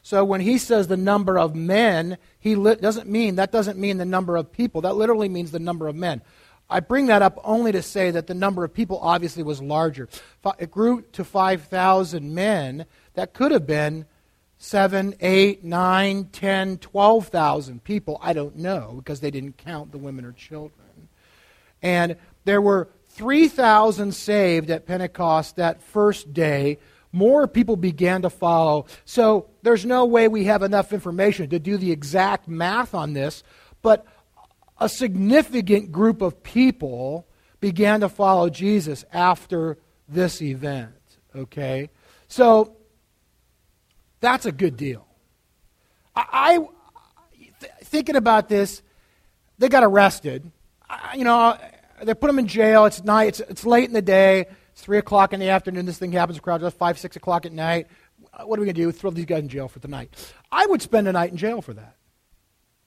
So 0.00 0.24
when 0.24 0.40
he 0.40 0.56
says 0.56 0.88
the 0.88 0.96
number 0.96 1.38
of 1.38 1.54
men, 1.54 2.16
he 2.38 2.56
li- 2.56 2.76
doesn't 2.76 3.06
mean 3.06 3.34
that 3.34 3.52
doesn't 3.52 3.78
mean 3.78 3.98
the 3.98 4.06
number 4.06 4.36
of 4.36 4.50
people. 4.50 4.80
That 4.80 4.96
literally 4.96 5.28
means 5.28 5.50
the 5.50 5.58
number 5.58 5.88
of 5.88 5.94
men. 5.94 6.22
I 6.70 6.80
bring 6.80 7.06
that 7.06 7.20
up 7.20 7.38
only 7.44 7.72
to 7.72 7.82
say 7.82 8.10
that 8.10 8.26
the 8.26 8.34
number 8.34 8.64
of 8.64 8.72
people 8.72 8.98
obviously 9.02 9.42
was 9.42 9.60
larger. 9.60 10.08
It 10.58 10.70
grew 10.70 11.02
to 11.12 11.22
5,000 11.22 12.34
men. 12.34 12.86
That 13.12 13.34
could 13.34 13.52
have 13.52 13.66
been 13.66 14.06
seven, 14.58 15.14
eight, 15.20 15.64
nine, 15.64 16.26
ten, 16.26 16.78
twelve 16.78 17.28
thousand 17.28 17.84
people. 17.84 18.18
I 18.22 18.32
don't 18.32 18.56
know 18.56 18.94
because 18.96 19.20
they 19.20 19.30
didn't 19.30 19.58
count 19.58 19.92
the 19.92 19.98
women 19.98 20.24
or 20.24 20.32
children. 20.32 21.08
And 21.82 22.16
there 22.44 22.60
were 22.60 22.88
3,000 23.14 24.12
saved 24.12 24.70
at 24.70 24.86
Pentecost 24.86 25.56
that 25.56 25.82
first 25.82 26.32
day. 26.32 26.78
More 27.12 27.46
people 27.46 27.76
began 27.76 28.22
to 28.22 28.30
follow. 28.30 28.86
So 29.04 29.50
there's 29.62 29.84
no 29.84 30.04
way 30.04 30.26
we 30.26 30.44
have 30.44 30.62
enough 30.62 30.92
information 30.92 31.50
to 31.50 31.60
do 31.60 31.76
the 31.76 31.92
exact 31.92 32.48
math 32.48 32.92
on 32.92 33.12
this, 33.12 33.44
but 33.82 34.04
a 34.80 34.88
significant 34.88 35.92
group 35.92 36.22
of 36.22 36.42
people 36.42 37.28
began 37.60 38.00
to 38.00 38.08
follow 38.08 38.50
Jesus 38.50 39.04
after 39.12 39.78
this 40.08 40.42
event. 40.42 40.94
Okay? 41.36 41.90
So 42.26 42.76
that's 44.24 44.46
a 44.46 44.52
good 44.52 44.76
deal. 44.76 45.06
I, 46.16 46.24
I 46.32 46.58
th- 47.60 47.72
thinking 47.82 48.16
about 48.16 48.48
this, 48.48 48.82
they 49.58 49.68
got 49.68 49.84
arrested. 49.84 50.50
I, 50.88 51.14
you 51.16 51.24
know, 51.24 51.56
they 52.02 52.14
put 52.14 52.26
them 52.28 52.38
in 52.38 52.46
jail. 52.46 52.84
It's 52.86 53.02
night. 53.04 53.28
It's, 53.28 53.40
it's 53.40 53.64
late 53.64 53.84
in 53.84 53.92
the 53.92 54.02
day. 54.02 54.46
It's 54.72 54.82
three 54.82 54.98
o'clock 54.98 55.32
in 55.32 55.40
the 55.40 55.50
afternoon. 55.50 55.86
This 55.86 55.98
thing 55.98 56.12
happens. 56.12 56.38
The 56.38 56.42
crowd 56.42 56.60
just 56.60 56.76
five, 56.76 56.98
six 56.98 57.16
o'clock 57.16 57.46
at 57.46 57.52
night. 57.52 57.86
Uh, 58.32 58.44
what 58.44 58.58
are 58.58 58.62
we 58.62 58.68
to 58.68 58.72
do? 58.72 58.90
Throw 58.90 59.10
these 59.10 59.26
guys 59.26 59.40
in 59.40 59.48
jail 59.48 59.68
for 59.68 59.78
the 59.78 59.88
night. 59.88 60.14
I 60.50 60.66
would 60.66 60.82
spend 60.82 61.06
a 61.06 61.12
night 61.12 61.30
in 61.30 61.36
jail 61.36 61.62
for 61.62 61.74
that. 61.74 61.96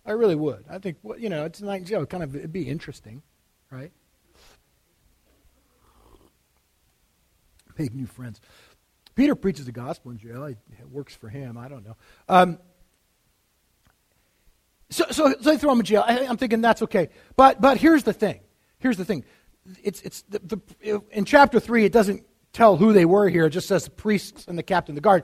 I 0.06 0.12
really 0.12 0.36
would. 0.36 0.66
I 0.70 0.80
think, 0.80 0.98
you 1.18 1.30
know, 1.30 1.46
it's 1.46 1.60
a 1.60 1.66
night 1.66 1.82
in 1.82 1.86
jail. 1.86 2.06
Kind 2.06 2.24
of, 2.24 2.36
it'd 2.36 2.54
be 2.54 2.68
interesting, 2.68 3.22
right? 3.72 3.92
Make 7.78 7.94
new 7.94 8.08
friends. 8.08 8.42
Peter 9.18 9.34
preaches 9.34 9.66
the 9.66 9.72
gospel 9.72 10.12
in 10.12 10.20
jail. 10.20 10.46
It 10.46 10.58
works 10.92 11.16
for 11.16 11.28
him. 11.28 11.58
I 11.58 11.68
don't 11.68 11.84
know. 11.84 11.96
Um, 12.30 12.60
so, 14.92 15.06
so, 15.10 15.34
so 15.42 15.50
they 15.50 15.58
throw 15.58 15.72
him 15.72 15.80
in 15.80 15.86
jail. 15.86 16.04
I, 16.06 16.20
am 16.20 16.38
thinking 16.38 16.62
that's 16.62 16.84
okay. 16.84 17.10
But, 17.36 17.60
but 17.60 17.78
here's 17.78 18.04
the 18.04 18.14
thing. 18.14 18.42
Here's 18.78 18.96
the 18.96 19.06
thing. 19.06 19.26
It's, 19.84 20.04
it's 20.04 20.22
the, 20.30 20.40
the, 20.40 21.02
in 21.10 21.26
chapter 21.26 21.60
3, 21.60 21.84
it 21.84 21.92
doesn't 21.92 22.28
tell 22.54 22.78
who 22.78 22.94
they 22.94 23.06
were 23.06 23.28
here. 23.28 23.48
It 23.48 23.50
just 23.50 23.68
says 23.68 23.86
the 23.86 23.90
priests 23.90 24.46
and 24.48 24.56
the 24.56 24.62
captain 24.62 24.94
of 24.94 24.98
the 24.98 25.02
guard. 25.02 25.24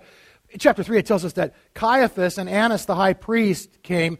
In 0.49 0.57
chapter 0.57 0.81
3, 0.81 0.97
it 0.97 1.05
tells 1.05 1.23
us 1.23 1.33
that 1.33 1.53
Caiaphas 1.75 2.39
and 2.39 2.49
Annas, 2.49 2.85
the 2.85 2.95
high 2.95 3.13
priest, 3.13 3.83
came. 3.83 4.17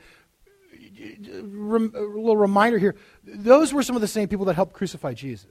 A 0.80 2.00
little 2.00 2.38
reminder 2.38 2.78
here. 2.78 2.96
Those 3.24 3.74
were 3.74 3.82
some 3.82 3.96
of 3.96 4.04
the 4.04 4.08
same 4.08 4.28
people 4.28 4.46
that 4.46 4.54
helped 4.54 4.74
crucify 4.74 5.16
Jesus. 5.16 5.50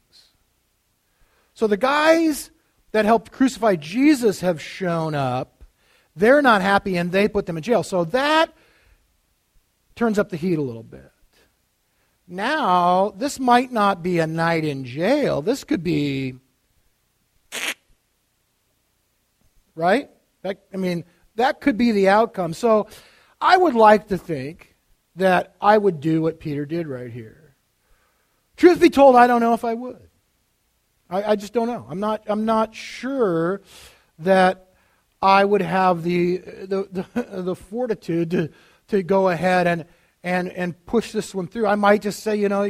So 1.55 1.67
the 1.67 1.76
guys 1.76 2.52
that 2.92 3.04
helped 3.04 3.32
crucify 3.32 3.76
Jesus 3.76 4.40
have 4.40 4.61
shown 4.61 5.14
up. 5.14 5.64
They're 6.14 6.42
not 6.42 6.62
happy 6.62 6.96
and 6.96 7.11
they 7.11 7.26
put 7.26 7.46
them 7.46 7.56
in 7.56 7.62
jail. 7.62 7.82
So 7.82 8.04
that 8.06 8.52
turns 9.96 10.18
up 10.18 10.28
the 10.28 10.37
heat 10.37 10.58
a 10.58 10.62
little 10.62 10.82
bit. 10.82 11.11
Now, 12.28 13.12
this 13.16 13.40
might 13.40 13.72
not 13.72 14.02
be 14.02 14.18
a 14.18 14.26
night 14.26 14.64
in 14.64 14.84
jail. 14.84 15.42
This 15.42 15.64
could 15.64 15.82
be. 15.82 16.34
Right? 19.75 20.11
That, 20.42 20.62
I 20.72 20.76
mean, 20.76 21.04
that 21.37 21.61
could 21.61 21.78
be 21.78 21.92
the 21.92 22.08
outcome. 22.08 22.52
So 22.52 22.88
I 23.40 23.56
would 23.56 23.75
like 23.75 24.08
to 24.08 24.18
think 24.18 24.76
that 25.16 25.54
I 25.61 25.76
would 25.78 26.00
do 26.00 26.22
what 26.22 26.40
Peter 26.40 26.64
did 26.66 26.87
right 26.87 27.11
here. 27.11 27.54
Truth 28.56 28.80
be 28.80 28.90
told, 28.90 29.16
I 29.16 29.26
don't 29.26 29.40
know 29.40 29.54
if 29.54 29.64
I 29.64 29.75
would. 29.75 30.08
I, 31.12 31.33
I 31.33 31.37
just 31.37 31.52
don't 31.52 31.69
know. 31.69 31.87
I'm 31.88 32.00
not, 32.00 32.23
I'm 32.26 32.47
not 32.47 32.75
sure 32.75 33.61
that 34.21 34.71
I 35.21 35.45
would 35.45 35.61
have 35.61 36.02
the, 36.02 36.38
the, 36.38 37.07
the, 37.14 37.42
the 37.42 37.54
fortitude 37.54 38.31
to, 38.31 38.49
to 38.88 39.02
go 39.02 39.28
ahead 39.28 39.66
and, 39.66 39.85
and, 40.25 40.49
and 40.49 40.87
push 40.87 41.12
this 41.12 41.35
one 41.35 41.49
through. 41.49 41.66
I 41.66 41.75
might 41.75 42.00
just 42.00 42.23
say, 42.23 42.37
you 42.37 42.49
know, 42.49 42.69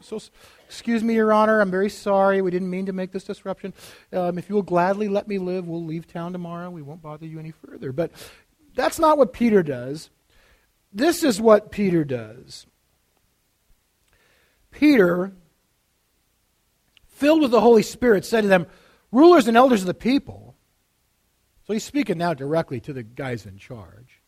so, 0.00 0.20
excuse 0.66 1.04
me, 1.04 1.14
Your 1.14 1.32
Honor, 1.32 1.60
I'm 1.60 1.70
very 1.70 1.90
sorry. 1.90 2.40
We 2.40 2.50
didn't 2.50 2.70
mean 2.70 2.86
to 2.86 2.94
make 2.94 3.12
this 3.12 3.24
disruption. 3.24 3.74
Um, 4.12 4.38
if 4.38 4.48
you 4.48 4.54
will 4.54 4.62
gladly 4.62 5.08
let 5.08 5.28
me 5.28 5.38
live, 5.38 5.68
we'll 5.68 5.84
leave 5.84 6.06
town 6.06 6.32
tomorrow. 6.32 6.70
We 6.70 6.82
won't 6.82 7.02
bother 7.02 7.26
you 7.26 7.38
any 7.38 7.50
further. 7.50 7.92
But 7.92 8.12
that's 8.74 8.98
not 8.98 9.18
what 9.18 9.34
Peter 9.34 9.62
does. 9.62 10.08
This 10.90 11.22
is 11.22 11.38
what 11.38 11.70
Peter 11.70 12.02
does. 12.02 12.66
Peter 14.70 15.32
filled 17.18 17.42
with 17.42 17.50
the 17.50 17.60
Holy 17.60 17.82
Spirit, 17.82 18.24
said 18.24 18.42
to 18.42 18.48
them, 18.48 18.66
Rulers 19.10 19.48
and 19.48 19.56
elders 19.56 19.80
of 19.80 19.86
the 19.86 19.94
people. 19.94 20.54
So 21.66 21.72
he's 21.72 21.84
speaking 21.84 22.18
now 22.18 22.32
directly 22.32 22.80
to 22.80 22.92
the 22.92 23.02
guys 23.02 23.44
in 23.44 23.58
charge. 23.58 24.22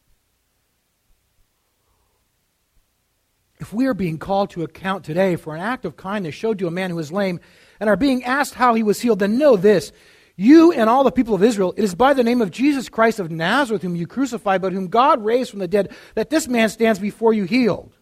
If 3.58 3.72
we 3.72 3.86
are 3.86 3.94
being 3.94 4.18
called 4.18 4.50
to 4.50 4.62
account 4.62 5.04
today 5.04 5.36
for 5.36 5.54
an 5.54 5.60
act 5.60 5.84
of 5.84 5.96
kindness 5.96 6.34
showed 6.34 6.58
to 6.58 6.66
a 6.66 6.70
man 6.70 6.90
who 6.90 6.98
is 6.98 7.12
lame 7.12 7.40
and 7.78 7.90
are 7.90 7.96
being 7.96 8.24
asked 8.24 8.54
how 8.54 8.74
he 8.74 8.82
was 8.82 9.00
healed, 9.00 9.18
then 9.18 9.38
know 9.38 9.56
this. 9.56 9.92
You 10.36 10.72
and 10.72 10.88
all 10.88 11.04
the 11.04 11.12
people 11.12 11.34
of 11.34 11.42
Israel, 11.42 11.74
it 11.76 11.84
is 11.84 11.94
by 11.94 12.14
the 12.14 12.24
name 12.24 12.40
of 12.40 12.50
Jesus 12.50 12.88
Christ 12.88 13.20
of 13.20 13.30
Nazareth, 13.30 13.82
whom 13.82 13.96
you 13.96 14.06
crucified, 14.06 14.62
but 14.62 14.72
whom 14.72 14.88
God 14.88 15.22
raised 15.22 15.50
from 15.50 15.58
the 15.58 15.68
dead, 15.68 15.94
that 16.14 16.30
this 16.30 16.48
man 16.48 16.70
stands 16.70 16.98
before 16.98 17.34
you 17.34 17.44
healed. 17.44 17.92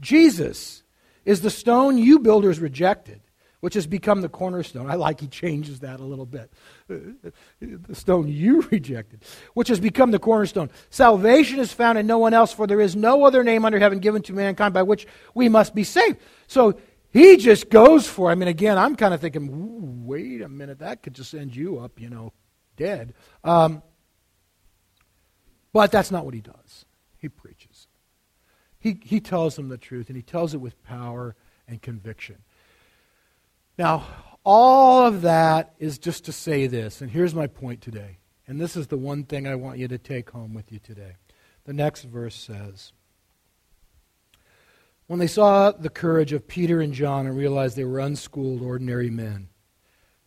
Jesus 0.00 0.82
is 1.24 1.40
the 1.40 1.50
stone 1.50 1.96
you 1.96 2.18
builders 2.18 2.60
rejected 2.60 3.22
which 3.60 3.74
has 3.74 3.86
become 3.86 4.22
the 4.22 4.28
cornerstone. 4.28 4.90
I 4.90 4.94
like 4.94 5.20
he 5.20 5.26
changes 5.26 5.80
that 5.80 6.00
a 6.00 6.04
little 6.04 6.26
bit. 6.26 6.52
The 6.88 7.94
stone 7.94 8.28
you 8.28 8.62
rejected, 8.70 9.24
which 9.54 9.68
has 9.68 9.80
become 9.80 10.10
the 10.10 10.18
cornerstone. 10.18 10.70
Salvation 10.90 11.58
is 11.58 11.72
found 11.72 11.98
in 11.98 12.06
no 12.06 12.18
one 12.18 12.34
else, 12.34 12.52
for 12.52 12.66
there 12.66 12.80
is 12.80 12.96
no 12.96 13.24
other 13.24 13.44
name 13.44 13.64
under 13.64 13.78
heaven 13.78 13.98
given 13.98 14.22
to 14.22 14.32
mankind 14.32 14.74
by 14.74 14.82
which 14.82 15.06
we 15.34 15.48
must 15.48 15.74
be 15.74 15.84
saved. 15.84 16.18
So 16.46 16.78
he 17.10 17.36
just 17.36 17.70
goes 17.70 18.06
for. 18.06 18.30
I 18.30 18.34
mean, 18.34 18.48
again, 18.48 18.78
I'm 18.78 18.96
kind 18.96 19.12
of 19.12 19.20
thinking, 19.20 20.06
wait 20.06 20.42
a 20.42 20.48
minute, 20.48 20.78
that 20.78 21.02
could 21.02 21.14
just 21.14 21.34
end 21.34 21.54
you 21.54 21.78
up, 21.78 22.00
you 22.00 22.08
know, 22.08 22.32
dead. 22.76 23.14
Um, 23.44 23.82
but 25.72 25.92
that's 25.92 26.10
not 26.10 26.24
what 26.24 26.34
he 26.34 26.40
does. 26.40 26.86
He 27.18 27.28
preaches. 27.28 27.86
He, 28.78 28.98
he 29.04 29.20
tells 29.20 29.56
them 29.56 29.68
the 29.68 29.76
truth, 29.76 30.08
and 30.08 30.16
he 30.16 30.22
tells 30.22 30.54
it 30.54 30.58
with 30.58 30.82
power 30.82 31.36
and 31.68 31.82
conviction. 31.82 32.36
Now, 33.80 34.06
all 34.44 35.06
of 35.06 35.22
that 35.22 35.72
is 35.78 35.98
just 35.98 36.26
to 36.26 36.32
say 36.32 36.66
this, 36.66 37.00
and 37.00 37.10
here's 37.10 37.34
my 37.34 37.46
point 37.46 37.80
today. 37.80 38.18
And 38.46 38.60
this 38.60 38.76
is 38.76 38.88
the 38.88 38.98
one 38.98 39.24
thing 39.24 39.48
I 39.48 39.54
want 39.54 39.78
you 39.78 39.88
to 39.88 39.96
take 39.96 40.28
home 40.28 40.52
with 40.52 40.70
you 40.70 40.78
today. 40.78 41.12
The 41.64 41.72
next 41.72 42.02
verse 42.02 42.34
says 42.34 42.92
When 45.06 45.18
they 45.18 45.26
saw 45.26 45.70
the 45.70 45.88
courage 45.88 46.34
of 46.34 46.46
Peter 46.46 46.82
and 46.82 46.92
John 46.92 47.26
and 47.26 47.34
realized 47.34 47.74
they 47.74 47.84
were 47.84 48.00
unschooled, 48.00 48.60
ordinary 48.60 49.08
men, 49.08 49.48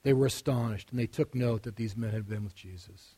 they 0.02 0.14
were 0.14 0.26
astonished, 0.26 0.90
and 0.90 0.98
they 0.98 1.06
took 1.06 1.36
note 1.36 1.62
that 1.62 1.76
these 1.76 1.96
men 1.96 2.10
had 2.10 2.28
been 2.28 2.46
with 2.46 2.56
Jesus. 2.56 3.14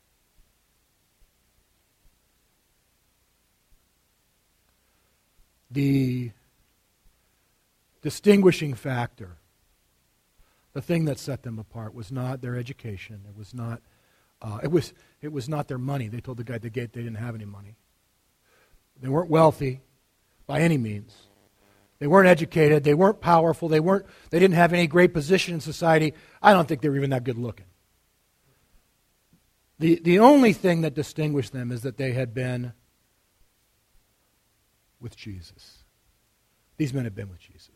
The 5.72 6.32
distinguishing 8.02 8.74
factor 8.74 9.38
the 10.76 10.82
thing 10.82 11.06
that 11.06 11.18
set 11.18 11.44
them 11.44 11.58
apart 11.58 11.96
was 11.96 12.12
not 12.12 12.42
their 12.42 12.58
education. 12.58 13.22
It 13.30 13.38
was 13.38 13.54
not, 13.54 13.82
uh, 14.42 14.60
it 14.62 14.70
was, 14.70 14.94
it 15.22 15.32
was 15.32 15.48
not 15.48 15.70
their 15.70 15.78
money. 15.78 16.10
They 16.10 16.20
told 16.20 16.36
the 16.36 16.44
guy 16.44 16.56
at 16.56 16.64
the 16.64 16.70
gate 16.70 16.92
they 16.92 17.02
didn't 17.02 17.16
have 17.16 17.34
any 17.34 17.46
money. 17.46 17.78
They 19.02 19.08
weren't 19.08 19.30
wealthy. 19.30 19.80
by 20.46 20.60
any 20.60 20.78
means. 20.78 21.16
They 22.00 22.08
weren't 22.08 22.28
educated, 22.28 22.84
they 22.84 22.94
weren't 22.94 23.22
powerful, 23.22 23.70
they 23.70 23.80
weren't 23.80 24.06
they 24.32 24.38
didn't 24.38 24.56
have 24.56 24.74
any 24.74 24.86
great 24.86 25.14
position 25.14 25.54
in 25.54 25.62
society. 25.62 26.14
I 26.42 26.52
don't 26.52 26.68
think 26.68 26.82
they 26.82 26.90
were 26.90 26.98
even 26.98 27.12
that 27.12 27.24
good 27.24 27.38
looking. 27.38 27.68
The, 29.80 30.02
the 30.04 30.20
only 30.20 30.52
thing 30.52 30.82
that 30.82 30.94
distinguished 30.94 31.54
them 31.54 31.72
is 31.72 31.84
that 31.84 31.96
they 31.96 32.12
had 32.12 32.34
been 32.34 32.74
with 35.00 35.16
Jesus. 35.16 35.86
These 36.76 36.94
men 36.94 37.06
had 37.06 37.16
been 37.16 37.30
with 37.30 37.40
Jesus. 37.40 37.75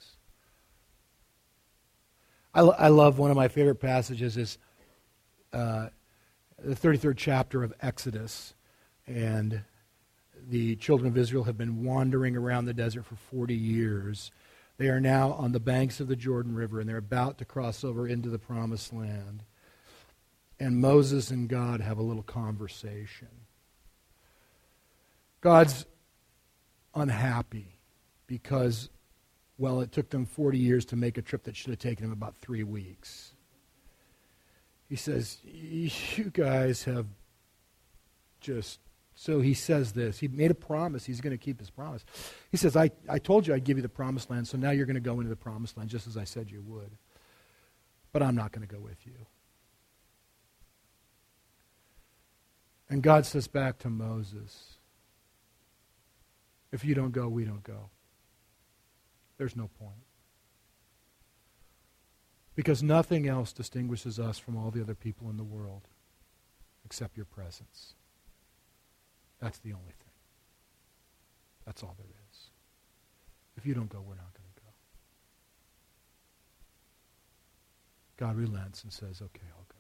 I, 2.53 2.61
I 2.61 2.87
love 2.87 3.19
one 3.19 3.31
of 3.31 3.37
my 3.37 3.47
favorite 3.47 3.79
passages 3.79 4.37
is 4.37 4.57
uh, 5.53 5.89
the 6.57 6.75
33rd 6.75 7.17
chapter 7.17 7.63
of 7.63 7.73
Exodus. 7.81 8.53
And 9.07 9.61
the 10.47 10.75
children 10.77 11.07
of 11.07 11.17
Israel 11.17 11.43
have 11.43 11.57
been 11.57 11.83
wandering 11.83 12.35
around 12.35 12.65
the 12.65 12.73
desert 12.73 13.05
for 13.05 13.15
40 13.15 13.55
years. 13.55 14.31
They 14.77 14.87
are 14.87 14.99
now 14.99 15.33
on 15.33 15.51
the 15.51 15.59
banks 15.59 15.99
of 15.99 16.07
the 16.07 16.15
Jordan 16.15 16.55
River, 16.55 16.79
and 16.79 16.89
they're 16.89 16.97
about 16.97 17.37
to 17.39 17.45
cross 17.45 17.83
over 17.83 18.07
into 18.07 18.29
the 18.29 18.39
promised 18.39 18.93
land. 18.93 19.43
And 20.59 20.79
Moses 20.79 21.31
and 21.31 21.47
God 21.47 21.81
have 21.81 21.97
a 21.97 22.03
little 22.03 22.23
conversation. 22.23 23.29
God's 25.41 25.85
unhappy 26.93 27.79
because, 28.27 28.89
well, 29.59 29.81
it 29.81 29.91
took 29.91 30.09
them 30.09 30.25
40 30.25 30.57
years 30.57 30.85
to 30.85 30.95
make 30.95 31.17
a 31.17 31.21
trip 31.21 31.43
that 31.43 31.55
should 31.55 31.69
have 31.69 31.79
taken 31.79 32.05
them 32.05 32.13
about 32.13 32.35
three 32.41 32.63
weeks. 32.63 33.33
He 34.87 34.95
says, 34.95 35.37
You 35.43 36.31
guys 36.31 36.85
have 36.85 37.05
just. 38.39 38.79
So 39.13 39.41
he 39.41 39.53
says 39.53 39.91
this. 39.91 40.19
He 40.19 40.29
made 40.29 40.49
a 40.49 40.55
promise. 40.55 41.03
He's 41.03 41.19
going 41.19 41.37
to 41.37 41.37
keep 41.37 41.59
his 41.59 41.69
promise. 41.69 42.05
He 42.51 42.57
says, 42.57 42.77
I, 42.77 42.89
I 43.09 43.19
told 43.19 43.45
you 43.45 43.53
I'd 43.53 43.65
give 43.65 43.77
you 43.77 43.81
the 43.81 43.89
promised 43.89 44.29
land, 44.29 44.47
so 44.47 44.57
now 44.57 44.71
you're 44.71 44.85
going 44.85 44.95
to 44.95 45.01
go 45.01 45.19
into 45.19 45.29
the 45.29 45.35
promised 45.35 45.77
land 45.77 45.89
just 45.89 46.07
as 46.07 46.15
I 46.15 46.23
said 46.23 46.49
you 46.49 46.61
would. 46.61 46.91
But 48.13 48.23
I'm 48.23 48.35
not 48.35 48.53
going 48.53 48.65
to 48.65 48.73
go 48.73 48.79
with 48.79 49.05
you. 49.05 49.13
And 52.89 53.03
God 53.03 53.25
says 53.25 53.49
back 53.49 53.77
to 53.79 53.89
Moses, 53.89 54.77
if 56.71 56.85
you 56.85 56.95
don't 56.95 57.11
go, 57.11 57.27
we 57.27 57.43
don't 57.43 57.63
go. 57.63 57.89
There's 59.39 59.55
no 59.55 59.69
point. 59.79 60.03
Because 62.55 62.83
nothing 62.83 63.27
else 63.27 63.53
distinguishes 63.53 64.19
us 64.19 64.37
from 64.37 64.57
all 64.57 64.69
the 64.69 64.81
other 64.81 64.93
people 64.93 65.29
in 65.29 65.37
the 65.37 65.43
world 65.43 65.87
except 66.85 67.15
your 67.15 67.25
presence. 67.25 67.95
That's 69.39 69.57
the 69.59 69.71
only 69.71 69.85
thing. 69.85 69.95
That's 71.65 71.81
all 71.81 71.95
there 71.97 72.05
is. 72.31 72.49
If 73.55 73.65
you 73.65 73.73
don't 73.73 73.89
go, 73.89 73.99
we're 74.05 74.15
not 74.15 74.33
going 74.33 74.49
to 74.55 74.61
go. 74.61 74.67
God 78.17 78.35
relents 78.35 78.83
and 78.83 78.91
says, 78.91 79.21
okay, 79.21 79.47
I'll 79.55 79.65
go. 79.69 79.75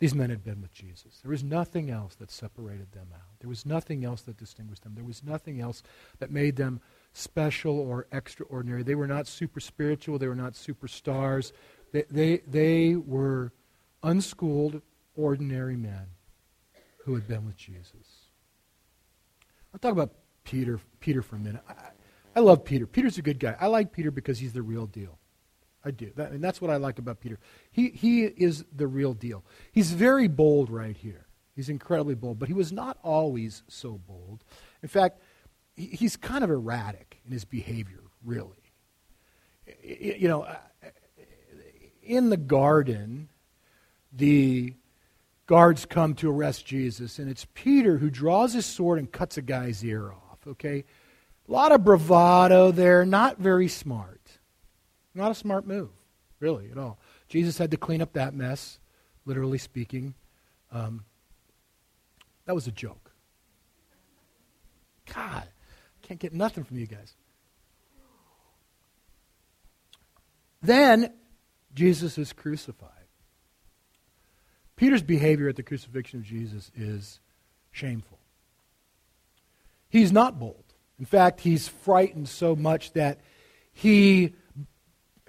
These 0.00 0.14
men 0.14 0.30
had 0.30 0.44
been 0.44 0.60
with 0.60 0.72
Jesus. 0.72 1.20
There 1.22 1.30
was 1.30 1.44
nothing 1.44 1.90
else 1.90 2.16
that 2.16 2.30
separated 2.30 2.92
them 2.92 3.08
out. 3.14 3.38
There 3.40 3.48
was 3.48 3.66
nothing 3.66 4.04
else 4.04 4.22
that 4.22 4.36
distinguished 4.36 4.82
them. 4.82 4.94
There 4.96 5.04
was 5.04 5.22
nothing 5.22 5.60
else 5.60 5.82
that 6.18 6.32
made 6.32 6.56
them 6.56 6.80
special 7.18 7.78
or 7.78 8.06
extraordinary. 8.12 8.82
They 8.82 8.94
were 8.94 9.06
not 9.06 9.26
super 9.26 9.60
spiritual. 9.60 10.18
They 10.18 10.28
were 10.28 10.34
not 10.34 10.52
superstars. 10.52 11.52
They, 11.92 12.04
they, 12.10 12.36
they 12.46 12.96
were 12.96 13.52
unschooled, 14.02 14.82
ordinary 15.16 15.76
men 15.76 16.06
who 17.04 17.14
had 17.14 17.26
been 17.26 17.44
with 17.44 17.56
Jesus. 17.56 18.28
I'll 19.72 19.80
talk 19.80 19.92
about 19.92 20.12
Peter, 20.44 20.80
Peter 21.00 21.22
for 21.22 21.36
a 21.36 21.40
minute. 21.40 21.62
I, 21.68 21.74
I 22.36 22.40
love 22.40 22.64
Peter. 22.64 22.86
Peter's 22.86 23.18
a 23.18 23.22
good 23.22 23.38
guy. 23.38 23.56
I 23.60 23.66
like 23.66 23.92
Peter 23.92 24.10
because 24.10 24.38
he's 24.38 24.52
the 24.52 24.62
real 24.62 24.86
deal. 24.86 25.18
I 25.84 25.90
do. 25.90 26.10
That, 26.16 26.32
and 26.32 26.42
that's 26.42 26.60
what 26.60 26.70
I 26.70 26.76
like 26.76 26.98
about 26.98 27.20
Peter. 27.20 27.38
He, 27.70 27.90
he 27.90 28.24
is 28.24 28.64
the 28.74 28.86
real 28.86 29.14
deal. 29.14 29.44
He's 29.72 29.92
very 29.92 30.28
bold 30.28 30.70
right 30.70 30.96
here. 30.96 31.26
He's 31.54 31.68
incredibly 31.68 32.14
bold, 32.14 32.38
but 32.38 32.48
he 32.48 32.54
was 32.54 32.70
not 32.70 32.98
always 33.02 33.64
so 33.66 34.00
bold. 34.06 34.44
In 34.82 34.88
fact, 34.88 35.20
he's 35.78 36.16
kind 36.16 36.42
of 36.42 36.50
erratic 36.50 37.20
in 37.24 37.32
his 37.32 37.44
behavior, 37.44 38.02
really. 38.24 38.72
You 39.82 40.28
know, 40.28 40.42
uh, 40.42 40.56
in 42.02 42.30
the 42.30 42.36
garden, 42.36 43.28
the 44.12 44.74
guards 45.46 45.86
come 45.86 46.14
to 46.16 46.30
arrest 46.30 46.66
Jesus, 46.66 47.18
and 47.18 47.30
it's 47.30 47.46
Peter 47.54 47.98
who 47.98 48.10
draws 48.10 48.52
his 48.52 48.66
sword 48.66 48.98
and 48.98 49.10
cuts 49.10 49.36
a 49.36 49.42
guy's 49.42 49.84
ear 49.84 50.12
off, 50.12 50.38
okay? 50.46 50.84
A 51.48 51.52
lot 51.52 51.72
of 51.72 51.84
bravado 51.84 52.72
there, 52.72 53.06
not 53.06 53.38
very 53.38 53.68
smart. 53.68 54.38
Not 55.14 55.30
a 55.30 55.34
smart 55.34 55.66
move, 55.66 55.90
really, 56.40 56.70
at 56.70 56.78
all. 56.78 56.98
Jesus 57.28 57.58
had 57.58 57.70
to 57.70 57.76
clean 57.76 58.02
up 58.02 58.12
that 58.14 58.34
mess, 58.34 58.78
literally 59.24 59.58
speaking. 59.58 60.14
Um, 60.70 61.04
that 62.46 62.54
was 62.54 62.66
a 62.66 62.72
joke. 62.72 63.12
God, 65.14 65.48
can't 66.08 66.18
get 66.18 66.32
nothing 66.32 66.64
from 66.64 66.78
you 66.78 66.86
guys. 66.86 67.14
Then 70.62 71.12
Jesus 71.74 72.16
is 72.16 72.32
crucified. 72.32 72.90
Peter's 74.74 75.02
behavior 75.02 75.50
at 75.50 75.56
the 75.56 75.62
crucifixion 75.62 76.20
of 76.20 76.24
Jesus 76.24 76.70
is 76.74 77.20
shameful. 77.70 78.18
He's 79.90 80.10
not 80.10 80.38
bold. 80.38 80.64
In 80.98 81.04
fact, 81.04 81.40
he's 81.40 81.68
frightened 81.68 82.28
so 82.28 82.56
much 82.56 82.92
that 82.94 83.20
he 83.70 84.34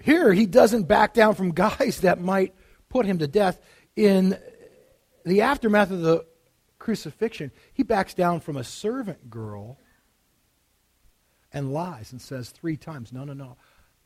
here, 0.02 0.32
he 0.32 0.46
doesn't 0.46 0.84
back 0.84 1.12
down 1.12 1.34
from 1.34 1.50
guys 1.54 2.00
that 2.00 2.22
might 2.22 2.54
put 2.88 3.04
him 3.04 3.18
to 3.18 3.28
death. 3.28 3.60
In 3.96 4.38
the 5.26 5.42
aftermath 5.42 5.90
of 5.90 6.00
the 6.00 6.24
crucifixion, 6.78 7.52
he 7.74 7.82
backs 7.82 8.14
down 8.14 8.40
from 8.40 8.56
a 8.56 8.64
servant 8.64 9.28
girl 9.28 9.76
and 11.52 11.72
lies 11.72 12.12
and 12.12 12.20
says 12.20 12.50
three 12.50 12.76
times, 12.76 13.12
No, 13.12 13.24
no, 13.24 13.32
no, 13.32 13.56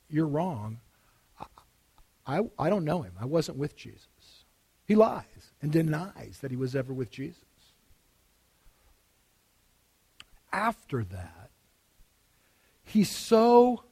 you're 0.08 0.26
wrong. 0.26 0.80
I, 1.38 1.46
I, 2.26 2.40
I 2.58 2.70
don't 2.70 2.84
know 2.84 3.02
him. 3.02 3.14
I 3.20 3.26
wasn't 3.26 3.58
with 3.58 3.76
Jesus. 3.76 4.44
He 4.86 4.94
lies 4.94 5.52
and 5.62 5.72
denies 5.72 6.38
that 6.42 6.50
he 6.50 6.56
was 6.56 6.76
ever 6.76 6.92
with 6.92 7.10
Jesus. 7.10 7.40
After 10.52 11.02
that, 11.04 11.50
he's 12.82 13.10
so 13.10 13.84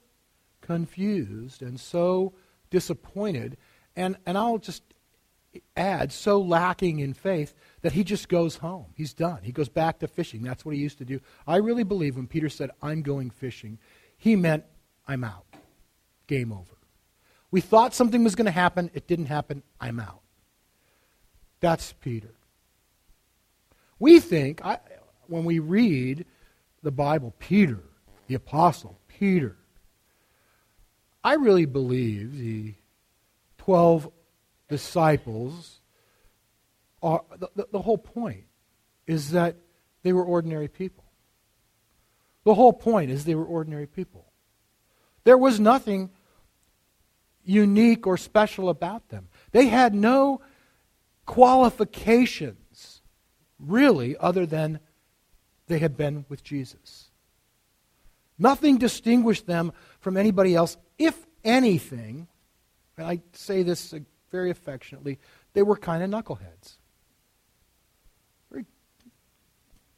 confused 0.60 1.62
and 1.62 1.80
so 1.80 2.34
disappointed, 2.70 3.56
and, 3.96 4.16
and 4.26 4.38
I'll 4.38 4.58
just 4.58 4.82
add, 5.76 6.12
so 6.12 6.40
lacking 6.40 7.00
in 7.00 7.14
faith 7.14 7.54
that 7.82 7.92
he 7.92 8.04
just 8.04 8.28
goes 8.28 8.56
home. 8.56 8.86
He's 8.94 9.12
done. 9.12 9.40
He 9.42 9.52
goes 9.52 9.68
back 9.68 9.98
to 9.98 10.08
fishing. 10.08 10.42
That's 10.42 10.64
what 10.64 10.74
he 10.74 10.80
used 10.80 10.98
to 10.98 11.04
do. 11.04 11.20
I 11.46 11.56
really 11.56 11.84
believe 11.84 12.16
when 12.16 12.26
Peter 12.26 12.48
said, 12.48 12.70
I'm 12.80 13.02
going 13.02 13.30
fishing, 13.30 13.78
he 14.16 14.36
meant, 14.36 14.64
I'm 15.06 15.24
out. 15.24 15.44
Game 16.26 16.52
over. 16.52 16.76
We 17.50 17.60
thought 17.60 17.94
something 17.94 18.24
was 18.24 18.34
going 18.34 18.46
to 18.46 18.52
happen. 18.52 18.90
It 18.94 19.06
didn't 19.06 19.26
happen. 19.26 19.62
I'm 19.80 20.00
out. 20.00 20.22
That's 21.60 21.92
Peter. 21.92 22.34
We 23.98 24.20
think, 24.20 24.64
I, 24.64 24.78
when 25.26 25.44
we 25.44 25.58
read 25.58 26.24
the 26.82 26.90
Bible, 26.90 27.34
Peter, 27.38 27.80
the 28.26 28.34
apostle, 28.34 28.98
Peter, 29.06 29.56
I 31.22 31.34
really 31.34 31.66
believe 31.66 32.38
the 32.38 32.74
12 33.58 34.10
disciples 34.72 35.80
are 37.02 37.22
the, 37.38 37.48
the, 37.54 37.66
the, 37.72 37.82
whole 37.82 37.98
point 37.98 38.44
is 39.06 39.32
that 39.32 39.56
they 40.02 40.14
were 40.14 40.24
ordinary 40.24 40.66
people. 40.66 41.04
The 42.44 42.54
whole 42.54 42.72
point 42.72 43.10
is 43.10 43.24
they 43.24 43.34
were 43.34 43.44
ordinary 43.44 43.86
people. 43.86 44.24
There 45.24 45.36
was 45.36 45.60
nothing 45.60 46.08
unique 47.44 48.06
or 48.06 48.16
special 48.16 48.70
about 48.70 49.10
them. 49.10 49.28
They 49.50 49.66
had 49.66 49.94
no 49.94 50.40
qualifications, 51.26 53.02
really, 53.58 54.16
other 54.16 54.46
than 54.46 54.80
they 55.66 55.80
had 55.80 55.98
been 55.98 56.24
with 56.30 56.42
Jesus. 56.42 57.10
Nothing 58.38 58.78
distinguished 58.78 59.46
them 59.46 59.72
from 60.00 60.16
anybody 60.16 60.54
else 60.54 60.78
if 60.98 61.26
anything, 61.44 62.26
and 62.96 63.06
I 63.06 63.20
say 63.32 63.62
this 63.62 63.92
very 64.32 64.50
affectionately, 64.50 65.18
they 65.52 65.62
were 65.62 65.76
kind 65.76 66.02
of 66.02 66.10
knuckleheads. 66.10 66.78
Very 68.50 68.66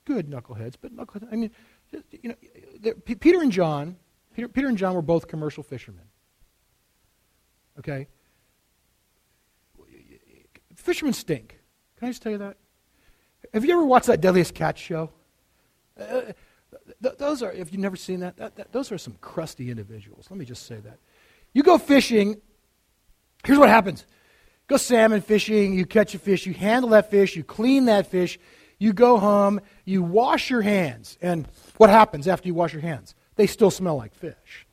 good 0.05 0.29
knuckleheads, 0.29 0.75
but 0.79 0.95
knuckleheads. 0.95 1.33
I 1.33 1.37
mean, 1.37 1.51
you 2.11 2.35
know, 2.83 2.93
Peter 3.05 3.41
and 3.41 3.53
John, 3.53 3.97
Peter, 4.35 4.49
Peter 4.49 4.69
and 4.69 4.77
John 4.77 4.95
were 4.95 5.03
both 5.03 5.29
commercial 5.29 5.63
fishermen. 5.63 6.05
Okay? 7.79 8.09
Fishermen 10.75 11.15
stink. 11.15 11.61
Can 11.97 12.09
I 12.09 12.11
just 12.11 12.23
tell 12.23 12.33
you 12.33 12.39
that? 12.39 12.57
Have 13.53 13.65
you 13.65 13.73
ever 13.73 13.85
watched 13.85 14.09
that 14.09 14.21
Deadliest 14.21 14.55
Catch 14.55 14.81
show? 14.81 15.11
Uh, 15.99 16.33
th- 17.03 17.17
those 17.19 17.43
are, 17.43 17.53
if 17.53 17.73
you've 17.73 17.81
never 17.81 17.97
seen 17.97 18.21
that, 18.21 18.37
that, 18.37 18.57
that, 18.57 18.73
those 18.73 18.91
are 18.91 18.99
some 18.99 19.17
crusty 19.21 19.71
individuals. 19.71 20.27
Let 20.29 20.39
me 20.39 20.45
just 20.45 20.67
say 20.67 20.77
that. 20.81 20.99
You 21.53 21.63
go 21.63 21.79
fishing, 21.79 22.41
here's 23.45 23.59
what 23.59 23.69
happens 23.69 24.05
go 24.67 24.77
salmon 24.77 25.21
fishing, 25.21 25.75
you 25.75 25.87
catch 25.87 26.15
a 26.15 26.19
fish, 26.19 26.47
you 26.47 26.55
handle 26.55 26.91
that 26.91 27.11
fish, 27.11 27.37
you 27.37 27.45
clean 27.45 27.87
that 27.87 28.07
fish, 28.07 28.39
you 28.79 28.93
go 28.93 29.19
home, 29.19 29.61
you 29.85 30.03
wash 30.03 30.51
your 30.51 30.63
hands. 30.63 31.19
And 31.21 31.49
what 31.77 31.91
happens 31.91 32.29
after 32.29 32.49
you 32.49 32.55
wash 32.55 32.73
your 32.73 32.83
hands? 32.83 33.15
They 33.37 33.47
still 33.47 33.71
smell 33.71 33.97
like 33.97 34.15
fish. 34.15 34.67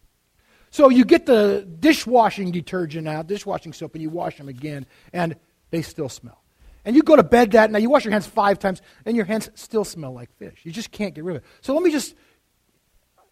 So 0.70 0.90
you 0.90 1.04
get 1.04 1.26
the 1.26 1.68
dishwashing 1.80 2.52
detergent 2.52 3.08
out, 3.08 3.28
dishwashing 3.28 3.74
soap, 3.74 3.96
and 3.96 4.02
you 4.02 4.10
wash 4.10 4.38
them 4.38 4.48
again, 4.48 4.86
and 5.12 5.36
they 5.70 5.82
still 5.82 6.10
smell. 6.10 6.42
And 6.86 6.96
you 6.96 7.04
go 7.04 7.16
to 7.16 7.24
bed 7.24 7.52
that 7.52 7.70
night, 7.70 7.82
you 7.82 7.90
wash 7.90 8.06
your 8.06 8.14
hands 8.14 8.26
five 8.26 8.58
times, 8.58 8.82
and 9.06 9.16
your 9.16 9.26
hands 9.26 9.50
still 9.54 9.84
smell 9.84 10.14
like 10.14 10.32
fish. 10.38 10.62
You 10.64 10.72
just 10.72 10.92
can't 10.92 11.14
get 11.14 11.24
rid 11.24 11.36
of 11.36 11.44
it. 11.44 11.48
So 11.60 11.74
let 11.74 11.84
me 11.84 11.92
just, 11.92 12.16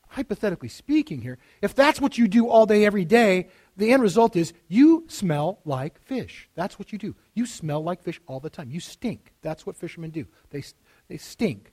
hypothetically 0.10 0.70
speaking 0.70 1.22
here, 1.22 1.38
if 1.62 1.74
that's 1.74 2.02
what 2.02 2.18
you 2.18 2.28
do 2.28 2.50
all 2.50 2.66
day, 2.66 2.86
every 2.86 3.06
day, 3.06 3.48
the 3.80 3.92
end 3.94 4.04
result 4.04 4.36
is 4.36 4.54
you 4.68 5.06
smell 5.08 5.60
like 5.64 6.02
fish. 6.02 6.50
That's 6.54 6.78
what 6.78 6.92
you 6.92 7.00
do. 7.00 7.16
You 7.34 7.46
smell 7.46 7.82
like 7.82 8.04
fish 8.04 8.20
all 8.28 8.40
the 8.40 8.50
time. 8.50 8.70
You 8.70 8.80
stink. 8.80 9.34
That's 9.42 9.66
what 9.66 9.78
fishermen 9.78 10.12
do. 10.12 10.26
They, 10.50 10.64
they 11.08 11.18
stink. 11.18 11.72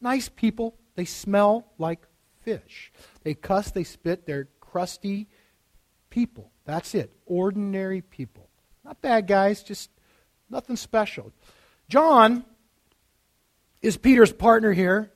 Nice 0.00 0.28
people, 0.28 0.76
they 0.96 1.04
smell 1.04 1.66
like 1.78 2.00
fish. 2.42 2.92
They 3.22 3.34
cuss, 3.34 3.70
they 3.70 3.84
spit, 3.84 4.26
they're 4.26 4.48
crusty 4.60 5.28
people. 6.10 6.50
That's 6.64 6.94
it. 6.94 7.12
Ordinary 7.26 8.02
people. 8.02 8.48
Not 8.84 9.00
bad 9.00 9.26
guys, 9.26 9.62
just 9.62 9.90
nothing 10.50 10.76
special. 10.76 11.32
John 11.88 12.44
is 13.82 13.96
Peter's 13.96 14.32
partner 14.32 14.72
here, 14.72 15.12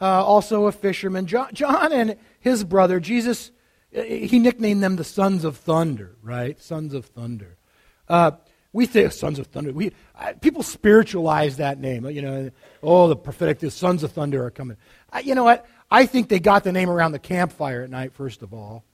uh, 0.00 0.24
also 0.24 0.66
a 0.66 0.72
fisherman. 0.72 1.26
John, 1.26 1.50
John 1.52 1.92
and 1.92 2.16
his 2.40 2.64
brother, 2.64 2.98
Jesus, 2.98 3.52
he 3.92 4.38
nicknamed 4.38 4.82
them 4.82 4.96
the 4.96 5.04
sons 5.04 5.44
of 5.44 5.56
thunder, 5.56 6.16
right? 6.22 6.60
Sons 6.60 6.94
of 6.94 7.06
thunder. 7.06 7.56
Uh, 8.08 8.32
we 8.72 8.86
say 8.86 9.08
sons 9.08 9.38
of 9.38 9.48
thunder. 9.48 9.72
We, 9.72 9.92
uh, 10.14 10.34
people 10.40 10.62
spiritualize 10.62 11.56
that 11.56 11.80
name. 11.80 12.06
You 12.06 12.22
know, 12.22 12.50
oh, 12.82 13.08
the 13.08 13.16
prophetic, 13.16 13.58
the 13.58 13.70
sons 13.70 14.04
of 14.04 14.12
thunder 14.12 14.44
are 14.44 14.50
coming. 14.50 14.76
you 15.24 15.34
know 15.34 15.44
what? 15.44 15.66
I 15.90 16.06
think 16.06 16.28
they 16.28 16.38
got 16.38 16.62
the 16.62 16.72
name 16.72 16.88
around 16.88 17.12
the 17.12 17.18
campfire 17.18 17.82
at 17.82 17.90
night, 17.90 18.12
first 18.12 18.42
of 18.42 18.54
all. 18.54 18.84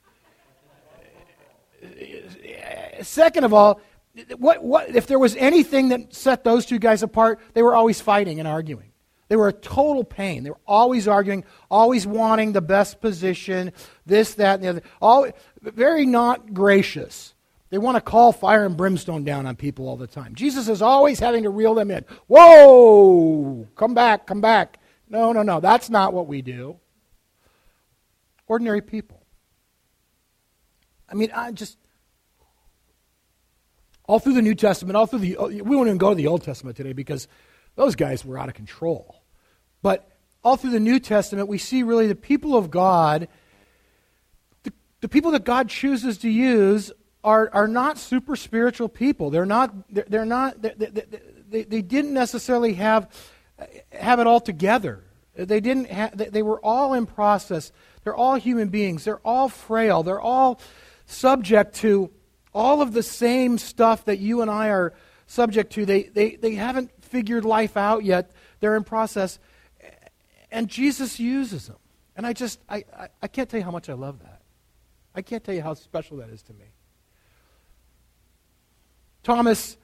Second 3.03 3.45
of 3.45 3.53
all, 3.53 3.81
what, 4.39 4.65
what, 4.65 4.97
if 4.97 5.07
there 5.07 5.19
was 5.19 5.37
anything 5.37 5.91
that 5.91 6.15
set 6.15 6.43
those 6.43 6.65
two 6.65 6.79
guys 6.79 7.03
apart, 7.03 7.39
they 7.53 7.63
were 7.63 7.75
always 7.75 8.01
fighting 8.01 8.39
and 8.39 8.49
arguing. 8.49 8.93
They 9.29 9.37
were 9.37 9.49
a 9.49 9.53
total 9.53 10.05
pain. 10.05 10.45
They 10.45 10.51
were 10.51 10.61
always 10.67 11.09
arguing, 11.09 11.45
always 11.71 12.07
wanting 12.07 12.53
the 12.53 12.61
best 12.61 13.01
position, 13.01 13.73
this, 14.05 14.35
that, 14.35 14.57
and 14.57 14.65
the 14.65 14.69
other. 14.69 14.83
All, 15.01 15.29
very 15.61 16.07
not 16.07 16.55
gracious. 16.55 17.35
They 17.71 17.79
want 17.79 17.97
to 17.97 18.01
call 18.01 18.31
fire 18.31 18.65
and 18.65 18.77
brimstone 18.77 19.25
down 19.25 19.47
on 19.47 19.57
people 19.57 19.89
all 19.89 19.97
the 19.97 20.07
time. 20.07 20.37
Jesus 20.37 20.69
is 20.69 20.81
always 20.81 21.19
having 21.19 21.43
to 21.43 21.51
reel 21.51 21.75
them 21.75 21.91
in. 21.91 22.05
Whoa! 22.29 23.67
Come 23.75 23.95
back, 23.95 24.27
come 24.27 24.41
back. 24.41 24.79
No, 25.09 25.33
no, 25.33 25.43
no. 25.43 25.59
That's 25.59 25.91
not 25.91 26.13
what 26.13 26.29
we 26.29 26.43
do. 26.43 26.77
Ordinary 28.47 28.81
people. 28.81 29.21
I 31.11 31.15
mean, 31.15 31.31
I 31.35 31.51
just. 31.51 31.77
All 34.05 34.21
through 34.21 34.35
the 34.35 34.43
New 34.43 34.55
Testament, 34.55 34.97
all 34.97 35.07
through 35.07 35.19
the. 35.19 35.37
We 35.37 35.75
won't 35.77 35.89
even 35.89 35.99
go 35.99 36.11
to 36.11 36.15
the 36.15 36.29
Old 36.29 36.45
Testament 36.45 36.77
today 36.77 36.93
because 36.93 37.27
those 37.77 37.95
guys 37.95 38.25
were 38.25 38.39
out 38.39 38.49
of 38.49 38.55
control. 38.55 39.23
But 39.83 40.11
all 40.43 40.57
through 40.57 40.71
the 40.71 40.81
New 40.81 40.99
Testament, 40.99 41.49
we 41.49 41.59
see 41.59 41.83
really 41.83 42.07
the 42.07 42.15
people 42.15 42.57
of 42.57 42.71
God, 42.71 43.29
the, 44.65 44.73
the 45.01 45.09
people 45.09 45.31
that 45.33 45.45
God 45.45 45.69
chooses 45.69 46.19
to 46.19 46.31
use 46.31 46.91
are, 47.23 47.51
are 47.53 47.69
not 47.69 47.99
super 47.99 48.37
spiritual 48.37 48.89
people. 48.89 49.31
They're 49.31 49.47
not, 49.47 49.93
they're, 49.93 50.07
they're 50.09 50.25
not, 50.25 50.63
they, 50.63 50.75
they, 51.49 51.65
they, 51.65 51.83
didn't 51.83 52.15
necessarily 52.15 52.75
have, 52.75 53.11
have 53.91 54.21
it 54.21 54.27
all 54.27 54.41
together. 54.41 55.03
They 55.35 55.61
didn't 55.61 55.91
have, 55.91 56.17
they 56.17 56.43
were 56.43 56.61
all 56.65 56.95
in 56.95 57.05
process. 57.07 57.73
They're 58.05 58.15
all 58.15 58.37
human 58.37 58.69
beings. 58.69 59.05
They're 59.05 59.21
all 59.25 59.49
frail. 59.49 60.03
They're 60.03 60.21
all 60.21 60.61
subject 61.07 61.75
to 61.77 62.11
all 62.55 62.81
of 62.81 62.93
the 62.93 63.03
same 63.03 63.59
stuff 63.59 64.05
that 64.07 64.19
you 64.19 64.41
and 64.41 64.51
I 64.51 64.69
are 64.69 64.95
subject 65.27 65.73
to. 65.73 65.85
They, 65.85 66.05
they, 66.05 66.37
they 66.37 66.55
haven't 66.55 66.91
figured 67.07 67.45
life 67.45 67.77
out 67.77 68.05
yet. 68.05 68.31
They're 68.61 68.77
in 68.77 68.85
process. 68.85 69.39
And 70.51 70.69
Jesus 70.69 71.19
uses 71.19 71.67
them. 71.67 71.77
And 72.17 72.27
I 72.27 72.33
just, 72.33 72.61
I, 72.69 72.85
I, 72.97 73.09
I 73.23 73.29
can't 73.29 73.49
tell 73.49 73.59
you 73.59 73.65
how 73.65 73.71
much 73.71 73.89
I 73.89 73.95
love 73.95 74.21
that. 74.21 74.43
I 75.15 75.23
can't 75.23 75.43
tell 75.43 75.55
you 75.55 75.63
how 75.63 75.75
special 75.75 76.19
that 76.19 76.29
is 76.31 76.43
to 76.43 76.53
me. 76.53 76.67
Thomas 79.23 79.77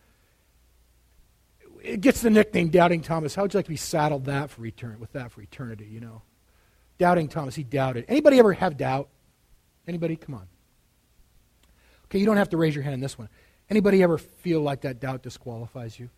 it 1.82 2.00
gets 2.00 2.22
the 2.22 2.30
nickname 2.30 2.68
Doubting 2.68 3.02
Thomas. 3.02 3.34
How 3.34 3.42
would 3.42 3.52
you 3.52 3.58
like 3.58 3.66
to 3.66 3.70
be 3.70 3.76
saddled 3.76 4.26
that 4.26 4.50
for 4.50 4.64
eternity, 4.64 5.00
with 5.00 5.12
that 5.12 5.32
for 5.32 5.42
eternity, 5.42 5.86
you 5.86 6.00
know? 6.00 6.22
Doubting 6.98 7.28
Thomas, 7.28 7.54
he 7.54 7.64
doubted. 7.64 8.04
Anybody 8.08 8.38
ever 8.38 8.52
have 8.52 8.76
doubt? 8.76 9.08
Anybody? 9.88 10.16
Come 10.16 10.36
on. 10.36 10.46
Okay, 12.04 12.18
you 12.18 12.26
don't 12.26 12.36
have 12.36 12.50
to 12.50 12.56
raise 12.56 12.74
your 12.74 12.84
hand 12.84 12.94
in 12.94 13.00
this 13.00 13.18
one. 13.18 13.28
Anybody 13.68 14.02
ever 14.02 14.18
feel 14.18 14.60
like 14.60 14.82
that 14.82 15.00
doubt 15.00 15.22
disqualifies 15.22 15.98
you? 15.98 16.10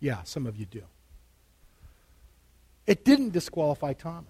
Yeah, 0.00 0.22
some 0.24 0.46
of 0.46 0.56
you 0.56 0.66
do. 0.66 0.82
It 2.86 3.04
didn't 3.04 3.30
disqualify 3.30 3.94
Thomas. 3.94 4.28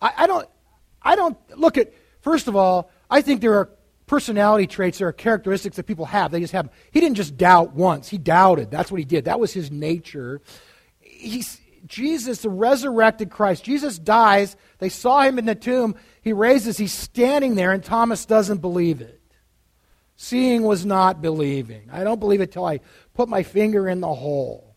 I, 0.00 0.12
I 0.18 0.26
don't 0.26 0.48
I 1.02 1.16
don't 1.16 1.38
look 1.56 1.78
at 1.78 1.92
First 2.20 2.48
of 2.48 2.56
all, 2.56 2.90
I 3.08 3.22
think 3.22 3.40
there 3.40 3.54
are 3.54 3.70
personality 4.06 4.66
traits, 4.66 4.98
there 4.98 5.08
are 5.08 5.12
characteristics 5.12 5.76
that 5.76 5.84
people 5.84 6.06
have. 6.06 6.30
They 6.30 6.40
just 6.40 6.52
have. 6.52 6.70
He 6.90 7.00
didn't 7.00 7.16
just 7.16 7.36
doubt 7.36 7.74
once, 7.74 8.08
he 8.08 8.18
doubted. 8.18 8.70
That's 8.70 8.90
what 8.90 8.98
he 8.98 9.04
did. 9.04 9.26
That 9.26 9.40
was 9.40 9.52
his 9.52 9.70
nature. 9.70 10.40
He's, 11.00 11.60
Jesus, 11.86 12.42
the 12.42 12.50
resurrected 12.50 13.30
Christ, 13.30 13.64
Jesus 13.64 13.98
dies. 13.98 14.56
They 14.78 14.88
saw 14.88 15.22
him 15.22 15.38
in 15.38 15.46
the 15.46 15.54
tomb. 15.54 15.94
He 16.22 16.32
raises, 16.32 16.76
he's 16.76 16.92
standing 16.92 17.54
there, 17.54 17.72
and 17.72 17.82
Thomas 17.82 18.26
doesn't 18.26 18.58
believe 18.58 19.00
it. 19.00 19.17
Seeing 20.20 20.64
was 20.64 20.84
not 20.84 21.22
believing. 21.22 21.88
I 21.92 22.02
don't 22.02 22.18
believe 22.18 22.40
it 22.40 22.50
till 22.50 22.64
I 22.64 22.80
put 23.14 23.28
my 23.28 23.44
finger 23.44 23.88
in 23.88 24.00
the 24.00 24.12
hole. 24.12 24.74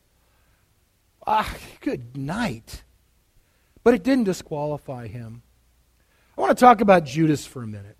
Ah, 1.25 1.51
good 1.79 2.15
night. 2.15 2.83
But 3.83 3.95
it 3.95 4.03
didn't 4.03 4.25
disqualify 4.25 5.07
him. 5.07 5.41
I 6.37 6.41
want 6.41 6.55
to 6.55 6.63
talk 6.63 6.79
about 6.79 7.05
Judas 7.05 7.43
for 7.43 7.63
a 7.63 7.67
minute. 7.67 7.97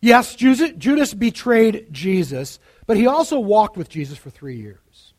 Yes, 0.00 0.34
Judas 0.34 1.12
betrayed 1.12 1.88
Jesus, 1.92 2.58
but 2.86 2.96
he 2.96 3.06
also 3.06 3.38
walked 3.38 3.76
with 3.76 3.90
Jesus 3.90 4.16
for 4.16 4.30
three 4.30 4.56
years. 4.56 5.12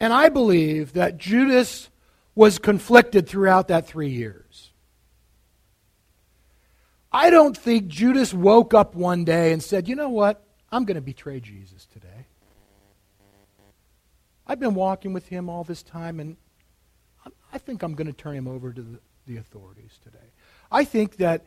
And 0.00 0.14
I 0.14 0.30
believe 0.30 0.94
that 0.94 1.18
Judas 1.18 1.90
was 2.34 2.58
conflicted 2.58 3.28
throughout 3.28 3.68
that 3.68 3.86
three 3.86 4.08
years. 4.08 4.70
I 7.14 7.30
don't 7.30 7.56
think 7.56 7.86
Judas 7.86 8.34
woke 8.34 8.74
up 8.74 8.96
one 8.96 9.24
day 9.24 9.52
and 9.52 9.62
said, 9.62 9.86
you 9.86 9.94
know 9.94 10.08
what? 10.08 10.44
I'm 10.72 10.84
going 10.84 10.96
to 10.96 11.00
betray 11.00 11.38
Jesus 11.38 11.86
today. 11.86 12.26
I've 14.48 14.58
been 14.58 14.74
walking 14.74 15.12
with 15.12 15.28
him 15.28 15.48
all 15.48 15.62
this 15.62 15.84
time, 15.84 16.18
and 16.18 16.36
I 17.52 17.58
think 17.58 17.84
I'm 17.84 17.94
going 17.94 18.08
to 18.08 18.12
turn 18.12 18.34
him 18.34 18.48
over 18.48 18.72
to 18.72 18.82
the, 18.82 18.98
the 19.28 19.36
authorities 19.36 20.00
today. 20.02 20.32
I 20.72 20.82
think 20.82 21.18
that 21.18 21.44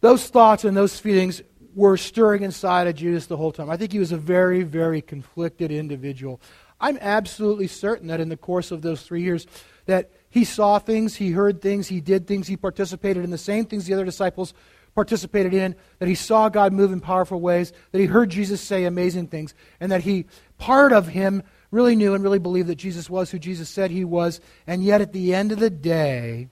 those 0.00 0.26
thoughts 0.26 0.64
and 0.64 0.76
those 0.76 0.98
feelings 0.98 1.40
were 1.76 1.96
stirring 1.96 2.42
inside 2.42 2.88
of 2.88 2.96
Judas 2.96 3.26
the 3.26 3.36
whole 3.36 3.52
time. 3.52 3.70
I 3.70 3.76
think 3.76 3.92
he 3.92 4.00
was 4.00 4.10
a 4.10 4.18
very, 4.18 4.64
very 4.64 5.00
conflicted 5.00 5.70
individual. 5.70 6.40
I'm 6.80 6.98
absolutely 7.00 7.68
certain 7.68 8.08
that 8.08 8.18
in 8.18 8.28
the 8.28 8.36
course 8.36 8.72
of 8.72 8.82
those 8.82 9.02
three 9.02 9.22
years, 9.22 9.46
that 9.86 10.10
he 10.30 10.44
saw 10.44 10.80
things, 10.80 11.14
he 11.14 11.30
heard 11.30 11.62
things, 11.62 11.86
he 11.86 12.00
did 12.00 12.26
things, 12.26 12.48
he 12.48 12.56
participated 12.56 13.22
in 13.22 13.30
the 13.30 13.38
same 13.38 13.66
things 13.66 13.86
the 13.86 13.94
other 13.94 14.04
disciples 14.04 14.52
participated 14.94 15.54
in, 15.54 15.74
that 15.98 16.08
he 16.08 16.14
saw 16.14 16.48
God 16.48 16.72
move 16.72 16.92
in 16.92 17.00
powerful 17.00 17.40
ways, 17.40 17.72
that 17.92 18.00
he 18.00 18.06
heard 18.06 18.30
Jesus 18.30 18.60
say 18.60 18.84
amazing 18.84 19.28
things, 19.28 19.54
and 19.78 19.92
that 19.92 20.02
he, 20.02 20.26
part 20.58 20.92
of 20.92 21.08
him, 21.08 21.42
really 21.70 21.96
knew 21.96 22.14
and 22.14 22.24
really 22.24 22.38
believed 22.38 22.68
that 22.68 22.76
Jesus 22.76 23.08
was 23.08 23.30
who 23.30 23.38
Jesus 23.38 23.68
said 23.68 23.90
he 23.90 24.04
was, 24.04 24.40
and 24.66 24.82
yet 24.82 25.00
at 25.00 25.12
the 25.12 25.34
end 25.34 25.52
of 25.52 25.58
the 25.58 25.70
day, 25.70 26.48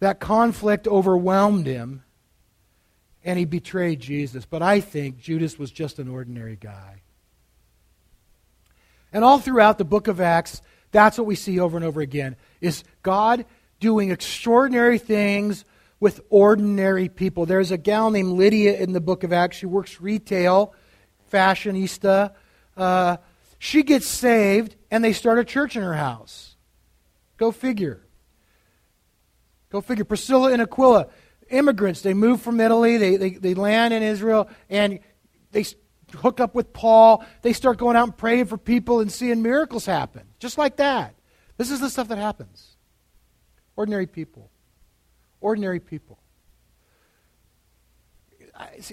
that 0.00 0.20
conflict 0.20 0.86
overwhelmed 0.86 1.66
him 1.66 2.02
and 3.24 3.38
he 3.38 3.44
betrayed 3.44 3.98
Jesus. 4.00 4.46
But 4.46 4.62
I 4.62 4.80
think 4.80 5.18
Judas 5.18 5.58
was 5.58 5.70
just 5.72 5.98
an 5.98 6.08
ordinary 6.08 6.56
guy. 6.56 7.02
And 9.12 9.24
all 9.24 9.38
throughout 9.38 9.78
the 9.78 9.84
book 9.84 10.06
of 10.06 10.20
Acts, 10.20 10.62
that's 10.92 11.18
what 11.18 11.26
we 11.26 11.34
see 11.34 11.58
over 11.58 11.76
and 11.76 11.84
over 11.84 12.00
again 12.00 12.36
is 12.60 12.84
God 13.02 13.44
doing 13.80 14.10
extraordinary 14.10 14.98
things 14.98 15.64
with 16.00 16.20
ordinary 16.28 17.08
people. 17.08 17.46
There's 17.46 17.70
a 17.70 17.78
gal 17.78 18.10
named 18.10 18.30
Lydia 18.30 18.78
in 18.78 18.92
the 18.92 19.00
book 19.00 19.24
of 19.24 19.32
Acts. 19.32 19.56
She 19.56 19.66
works 19.66 20.00
retail, 20.00 20.74
fashionista. 21.32 22.32
Uh, 22.76 23.16
she 23.58 23.82
gets 23.82 24.06
saved, 24.06 24.76
and 24.90 25.02
they 25.02 25.12
start 25.12 25.38
a 25.38 25.44
church 25.44 25.76
in 25.76 25.82
her 25.82 25.94
house. 25.94 26.56
Go 27.36 27.50
figure. 27.50 28.02
Go 29.70 29.80
figure. 29.80 30.04
Priscilla 30.04 30.52
and 30.52 30.62
Aquila, 30.62 31.08
immigrants, 31.50 32.02
they 32.02 32.14
move 32.14 32.40
from 32.40 32.60
Italy, 32.60 32.96
they, 32.96 33.16
they, 33.16 33.30
they 33.30 33.54
land 33.54 33.94
in 33.94 34.02
Israel, 34.02 34.48
and 34.68 35.00
they 35.52 35.64
hook 36.14 36.40
up 36.40 36.54
with 36.54 36.72
Paul. 36.72 37.24
They 37.42 37.52
start 37.52 37.78
going 37.78 37.96
out 37.96 38.04
and 38.04 38.16
praying 38.16 38.46
for 38.46 38.58
people 38.58 39.00
and 39.00 39.10
seeing 39.10 39.42
miracles 39.42 39.86
happen. 39.86 40.22
Just 40.38 40.58
like 40.58 40.76
that. 40.76 41.14
This 41.56 41.70
is 41.70 41.80
the 41.80 41.88
stuff 41.88 42.08
that 42.08 42.18
happens. 42.18 42.75
Ordinary 43.76 44.06
people. 44.06 44.50
Ordinary 45.40 45.80
people. 45.80 46.18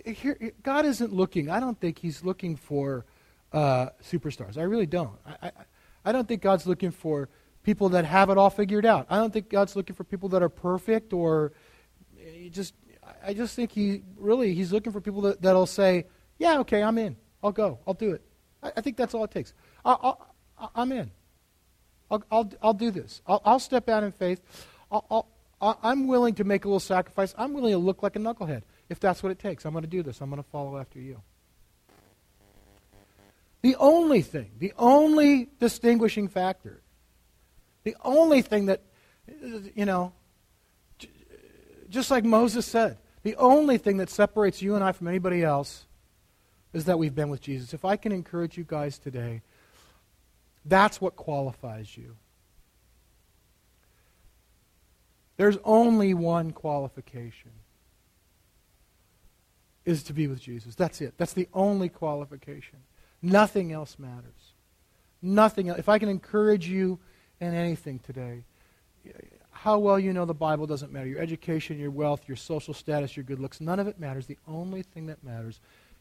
Here, 0.06 0.52
God 0.62 0.86
isn't 0.86 1.14
looking, 1.14 1.50
I 1.50 1.62
don't 1.62 1.80
think 1.80 1.98
He's 1.98 2.24
looking 2.24 2.58
for 2.58 3.06
uh, 3.54 3.90
superstars. 4.04 4.58
I 4.58 4.64
really 4.64 4.86
don't. 4.86 5.18
I, 5.26 5.48
I, 5.48 5.52
I 6.06 6.12
don't 6.12 6.28
think 6.28 6.42
God's 6.42 6.68
looking 6.68 6.92
for 6.92 7.30
people 7.64 7.90
that 7.90 8.04
have 8.04 8.30
it 8.30 8.38
all 8.38 8.50
figured 8.50 8.86
out. 8.86 9.08
I 9.10 9.18
don't 9.18 9.32
think 9.32 9.50
God's 9.50 9.76
looking 9.76 9.96
for 9.96 10.04
people 10.04 10.30
that 10.30 10.44
are 10.44 10.50
perfect 10.50 11.14
or 11.14 11.54
just. 12.52 12.74
I 13.26 13.34
just 13.34 13.56
think 13.56 13.72
He 13.72 14.02
really 14.18 14.54
He's 14.54 14.72
looking 14.74 14.92
for 14.92 15.00
people 15.00 15.22
that, 15.22 15.42
that'll 15.42 15.66
say, 15.66 16.08
"Yeah, 16.38 16.60
okay, 16.60 16.84
I'm 16.84 16.98
in. 16.98 17.16
I'll 17.42 17.52
go. 17.52 17.80
I'll 17.88 17.94
do 17.94 18.12
it." 18.12 18.22
I, 18.62 18.74
I 18.78 18.82
think 18.82 18.98
that's 18.98 19.14
all 19.14 19.24
it 19.24 19.32
takes. 19.32 19.54
I, 19.86 20.14
am 20.76 20.92
in. 20.92 21.12
I'll, 22.12 22.24
I'll, 22.32 22.52
I'll 22.62 22.74
do 22.74 22.92
this. 22.92 23.22
I'll, 23.26 23.42
I'll 23.46 23.60
step 23.60 23.90
out 23.90 24.04
in 24.04 24.12
faith. 24.12 24.42
I'll, 24.94 25.28
I'll, 25.60 25.80
I'm 25.82 26.08
willing 26.08 26.36
to 26.36 26.44
make 26.44 26.66
a 26.66 26.68
little 26.68 26.80
sacrifice. 26.80 27.34
I'm 27.38 27.54
willing 27.54 27.72
to 27.72 27.78
look 27.78 28.04
like 28.04 28.16
a 28.16 28.20
knucklehead 28.20 28.62
if 28.90 29.00
that's 29.00 29.24
what 29.24 29.32
it 29.32 29.40
takes. 29.40 29.66
I'm 29.66 29.72
going 29.72 29.84
to 29.84 29.90
do 29.90 30.04
this. 30.04 30.22
I'm 30.22 30.30
going 30.30 30.42
to 30.42 30.50
follow 30.50 30.78
after 30.78 31.00
you. 31.00 31.22
The 33.64 33.76
only 33.78 34.22
thing, 34.22 34.52
the 34.60 34.74
only 34.78 35.50
distinguishing 35.60 36.28
factor, 36.28 36.82
the 37.84 37.96
only 38.04 38.42
thing 38.42 38.66
that, 38.66 38.82
you 39.74 39.86
know, 39.86 40.12
just 41.90 42.12
like 42.12 42.26
Moses 42.26 42.66
said, 42.66 42.98
the 43.24 43.36
only 43.38 43.78
thing 43.78 43.98
that 43.98 44.10
separates 44.10 44.62
you 44.62 44.76
and 44.76 44.84
I 44.84 44.92
from 44.92 45.08
anybody 45.08 45.44
else 45.44 45.86
is 46.74 46.86
that 46.86 47.00
we've 47.00 47.16
been 47.16 47.30
with 47.30 47.40
Jesus. 47.40 47.74
If 47.74 47.86
I 47.86 47.96
can 47.96 48.12
encourage 48.12 48.58
you 48.58 48.66
guys 48.66 48.98
today, 48.98 49.42
that's 50.66 51.00
what 51.00 51.16
qualifies 51.16 51.96
you. 51.96 52.18
There's 55.44 55.58
only 55.66 56.14
one 56.14 56.52
qualification 56.52 57.52
is 59.84 60.02
to 60.04 60.14
be 60.14 60.28
with 60.28 60.40
Jesus. 60.40 60.74
That's 60.74 61.02
it. 61.02 61.16
That's 61.18 61.34
the 61.34 61.50
only 61.54 61.90
qualification. 61.90 62.80
Nothing 63.22 63.74
else 63.74 64.00
matters. 64.00 64.54
Nothing 65.22 65.68
else. 65.68 65.80
If 65.80 65.90
I 65.90 66.00
can 66.00 66.08
encourage 66.08 66.70
you 66.70 66.98
in 67.42 67.54
anything 67.54 68.00
today, 68.00 68.46
how 69.52 69.80
well 69.80 70.00
you 70.00 70.14
know 70.14 70.24
the 70.24 70.34
Bible 70.34 70.66
doesn't 70.66 70.94
matter. 70.94 71.08
Your 71.08 71.20
education, 71.20 71.78
your 71.78 71.92
wealth, 71.92 72.22
your 72.26 72.38
social 72.38 72.74
status, 72.74 73.18
your 73.18 73.26
good 73.26 73.42
looks, 73.42 73.60
none 73.60 73.82
of 73.82 73.88
it 73.88 74.00
matters. 74.00 74.28
The 74.28 74.40
only 74.48 74.82
thing 74.82 75.08
that 75.08 75.26
matters 75.26 75.60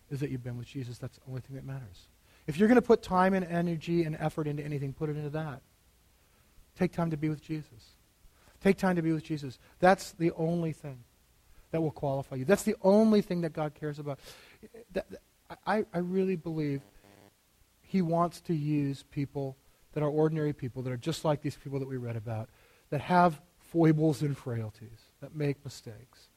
is 0.09 0.21
that 0.21 0.31
you've 0.31 0.45
been 0.45 0.57
with 0.57 0.69
Jesus. 0.69 0.99
That's 0.99 1.17
the 1.17 1.25
only 1.27 1.41
thing 1.41 1.57
that 1.57 1.65
matters. 1.65 2.07
If 2.47 2.59
you're 2.59 2.69
going 2.69 2.77
to 2.77 2.81
put 2.81 3.03
time 3.03 3.35
and 3.35 3.45
energy 3.45 4.05
and 4.05 4.17
effort 4.21 4.47
into 4.47 4.63
anything, 4.63 4.93
put 4.93 5.11
it 5.11 5.17
into 5.17 5.31
that. 5.31 5.63
Take 6.79 6.93
time 6.93 7.11
to 7.11 7.17
be 7.17 7.29
with 7.29 7.43
Jesus. 7.43 7.97
Take 8.63 8.79
time 8.79 8.97
to 8.97 9.03
be 9.03 9.13
with 9.13 9.25
Jesus. 9.25 9.59
That's 9.81 10.13
the 10.13 10.31
only 10.33 10.73
thing 10.73 10.99
that 11.73 11.81
will 11.81 11.91
qualify 11.91 12.37
you. 12.37 12.45
That's 12.45 12.63
the 12.63 12.77
only 12.83 13.23
thing 13.23 13.41
that 13.41 13.53
God 13.53 13.75
cares 13.75 13.99
about. 13.99 14.19
That, 14.93 15.07
I, 15.67 15.85
I 15.93 15.99
really 15.99 16.37
believe 16.37 16.83
He 17.83 18.03
wants 18.03 18.41
to 18.43 18.55
use 18.55 19.05
people 19.11 19.57
that 19.95 20.03
are 20.03 20.09
ordinary 20.09 20.53
people, 20.53 20.83
that 20.83 20.93
are 20.93 20.97
just 20.97 21.25
like 21.25 21.43
these 21.43 21.57
people 21.57 21.79
that 21.81 21.89
we 21.89 21.97
read 21.97 22.17
about, 22.17 22.49
that 22.91 23.01
have 23.01 23.41
foibles 23.59 24.23
and 24.23 24.37
frailties, 24.37 25.01
that 25.21 25.35
make 25.35 25.65
mistakes, 25.65 26.29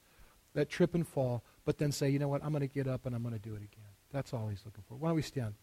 that 0.54 0.70
trip 0.70 0.96
and 0.96 1.08
fall, 1.08 1.44
but 1.64 1.78
then 1.78 1.92
say, 1.92 2.10
you 2.10 2.20
know 2.20 2.28
what, 2.28 2.44
I'm 2.44 2.52
going 2.52 2.68
to 2.68 2.74
get 2.74 2.88
up 2.88 3.06
and 3.06 3.16
I'm 3.16 3.22
going 3.22 3.36
to 3.36 3.40
do 3.40 3.54
it 3.54 3.58
again. 3.58 3.92
That's 4.12 4.34
all 4.34 4.48
He's 4.48 4.64
looking 4.66 4.84
for. 4.88 4.96
Why 4.96 5.10
don't 5.10 5.16
we 5.18 5.22
stand? 5.22 5.54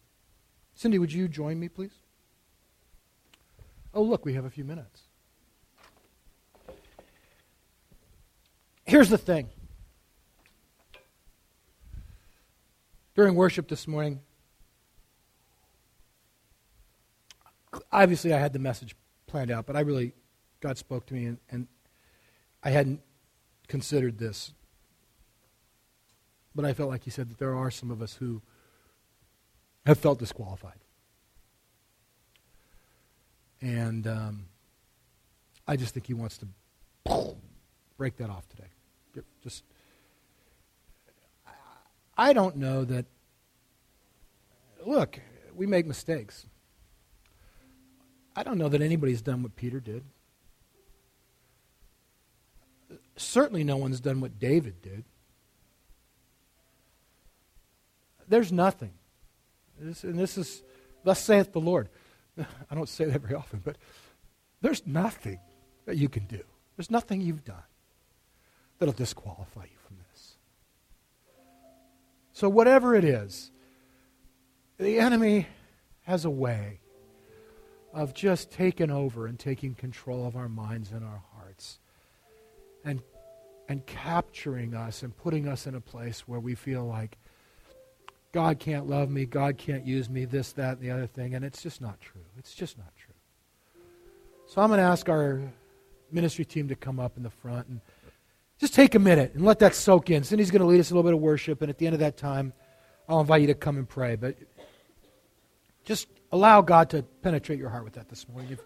Cindy, 0.75 0.97
would 0.97 1.11
you 1.11 1.27
join 1.27 1.59
me, 1.59 1.67
please? 1.67 1.93
Oh, 3.93 4.01
look, 4.01 4.25
we 4.25 4.33
have 4.33 4.45
a 4.45 4.49
few 4.49 4.63
minutes. 4.63 5.01
Here's 8.93 9.09
the 9.09 9.17
thing. 9.17 9.49
During 13.15 13.33
worship 13.33 13.67
this 13.67 13.87
morning, 13.87 14.19
obviously 17.91 18.35
I 18.35 18.37
had 18.37 18.53
the 18.53 18.59
message 18.59 18.95
planned 19.25 19.49
out, 19.49 19.65
but 19.65 19.75
I 19.75 19.79
really, 19.79 20.13
God 20.59 20.77
spoke 20.77 21.07
to 21.07 21.15
me, 21.15 21.25
and, 21.25 21.39
and 21.49 21.67
I 22.61 22.69
hadn't 22.69 23.01
considered 23.67 24.19
this. 24.19 24.53
But 26.53 26.63
I 26.63 26.73
felt 26.73 26.91
like 26.91 27.03
He 27.03 27.09
said 27.09 27.31
that 27.31 27.39
there 27.39 27.55
are 27.55 27.71
some 27.71 27.89
of 27.89 27.99
us 27.99 28.13
who 28.13 28.43
have 29.87 29.97
felt 29.97 30.19
disqualified. 30.19 30.77
And 33.59 34.05
um, 34.05 34.45
I 35.67 35.77
just 35.77 35.95
think 35.95 36.05
He 36.05 36.13
wants 36.13 36.37
to 36.37 37.35
break 37.97 38.17
that 38.17 38.29
off 38.29 38.47
today. 38.49 38.67
Just, 39.43 39.63
I 42.17 42.33
don't 42.33 42.57
know 42.57 42.85
that. 42.85 43.05
Look, 44.85 45.19
we 45.55 45.65
make 45.65 45.85
mistakes. 45.85 46.45
I 48.35 48.43
don't 48.43 48.57
know 48.57 48.69
that 48.69 48.81
anybody's 48.81 49.21
done 49.21 49.43
what 49.43 49.55
Peter 49.55 49.79
did. 49.79 50.03
Certainly, 53.15 53.63
no 53.63 53.77
one's 53.77 53.99
done 53.99 54.21
what 54.21 54.39
David 54.39 54.81
did. 54.81 55.03
There's 58.27 58.51
nothing. 58.51 58.93
This, 59.79 60.03
and 60.03 60.17
this 60.17 60.37
is, 60.37 60.63
thus 61.03 61.19
saith 61.19 61.51
the 61.51 61.59
Lord. 61.59 61.89
I 62.37 62.75
don't 62.75 62.89
say 62.89 63.05
that 63.05 63.21
very 63.21 63.35
often, 63.35 63.61
but 63.63 63.77
there's 64.61 64.85
nothing 64.87 65.39
that 65.85 65.97
you 65.97 66.09
can 66.09 66.25
do. 66.25 66.41
There's 66.75 66.89
nothing 66.89 67.21
you've 67.21 67.43
done 67.43 67.63
that'll 68.83 68.93
disqualify 68.93 69.63
you 69.63 69.77
from 69.87 69.95
this. 70.11 70.35
So, 72.33 72.49
whatever 72.49 72.93
it 72.95 73.05
is, 73.05 73.49
the 74.77 74.99
enemy 74.99 75.47
has 76.01 76.25
a 76.25 76.29
way 76.29 76.81
of 77.93 78.13
just 78.13 78.51
taking 78.51 78.91
over 78.91 79.25
and 79.25 79.39
taking 79.39 79.73
control 79.73 80.27
of 80.27 80.35
our 80.35 80.49
minds 80.49 80.91
and 80.91 81.05
our 81.05 81.23
hearts 81.33 81.79
and, 82.83 83.01
and 83.69 83.85
capturing 83.85 84.73
us 84.75 85.01
and 85.01 85.15
putting 85.15 85.47
us 85.47 85.65
in 85.65 85.75
a 85.75 85.81
place 85.81 86.27
where 86.27 86.41
we 86.41 86.53
feel 86.53 86.83
like 86.85 87.17
God 88.33 88.59
can't 88.59 88.89
love 88.89 89.09
me, 89.09 89.25
God 89.25 89.57
can't 89.57 89.85
use 89.85 90.09
me, 90.09 90.25
this, 90.25 90.51
that, 90.53 90.79
and 90.79 90.81
the 90.81 90.91
other 90.91 91.07
thing. 91.07 91.35
And 91.35 91.45
it's 91.45 91.63
just 91.63 91.79
not 91.79 92.01
true. 92.01 92.25
It's 92.37 92.53
just 92.53 92.77
not 92.77 92.91
true. 92.97 93.15
So 94.45 94.61
I'm 94.61 94.67
going 94.67 94.79
to 94.79 94.83
ask 94.83 95.07
our 95.07 95.39
ministry 96.11 96.43
team 96.43 96.67
to 96.67 96.75
come 96.75 96.99
up 96.99 97.15
in 97.15 97.23
the 97.23 97.29
front 97.29 97.67
and 97.69 97.79
just 98.63 98.73
take 98.73 98.95
a 98.95 98.99
minute 98.99 99.33
and 99.33 99.43
let 99.43 99.59
that 99.59 99.75
soak 99.75 100.09
in. 100.09 100.23
Cindy's 100.23 100.49
going 100.49 100.61
to 100.61 100.65
lead 100.65 100.79
us 100.79 100.89
a 100.89 100.93
little 100.93 101.03
bit 101.03 101.13
of 101.13 101.19
worship, 101.19 101.61
and 101.61 101.69
at 101.69 101.77
the 101.77 101.85
end 101.85 101.95
of 101.95 101.99
that 101.99 102.15
time, 102.15 102.53
I'll 103.09 103.19
invite 103.19 103.41
you 103.41 103.47
to 103.47 103.53
come 103.53 103.75
and 103.75 103.87
pray. 103.87 104.15
But 104.15 104.37
just 105.83 106.07
allow 106.31 106.61
God 106.61 106.89
to 106.91 107.03
penetrate 107.03 107.59
your 107.59 107.67
heart 107.67 107.83
with 107.83 107.95
that 107.95 108.07
this 108.07 108.25
morning. 108.29 108.53
If, 108.53 108.61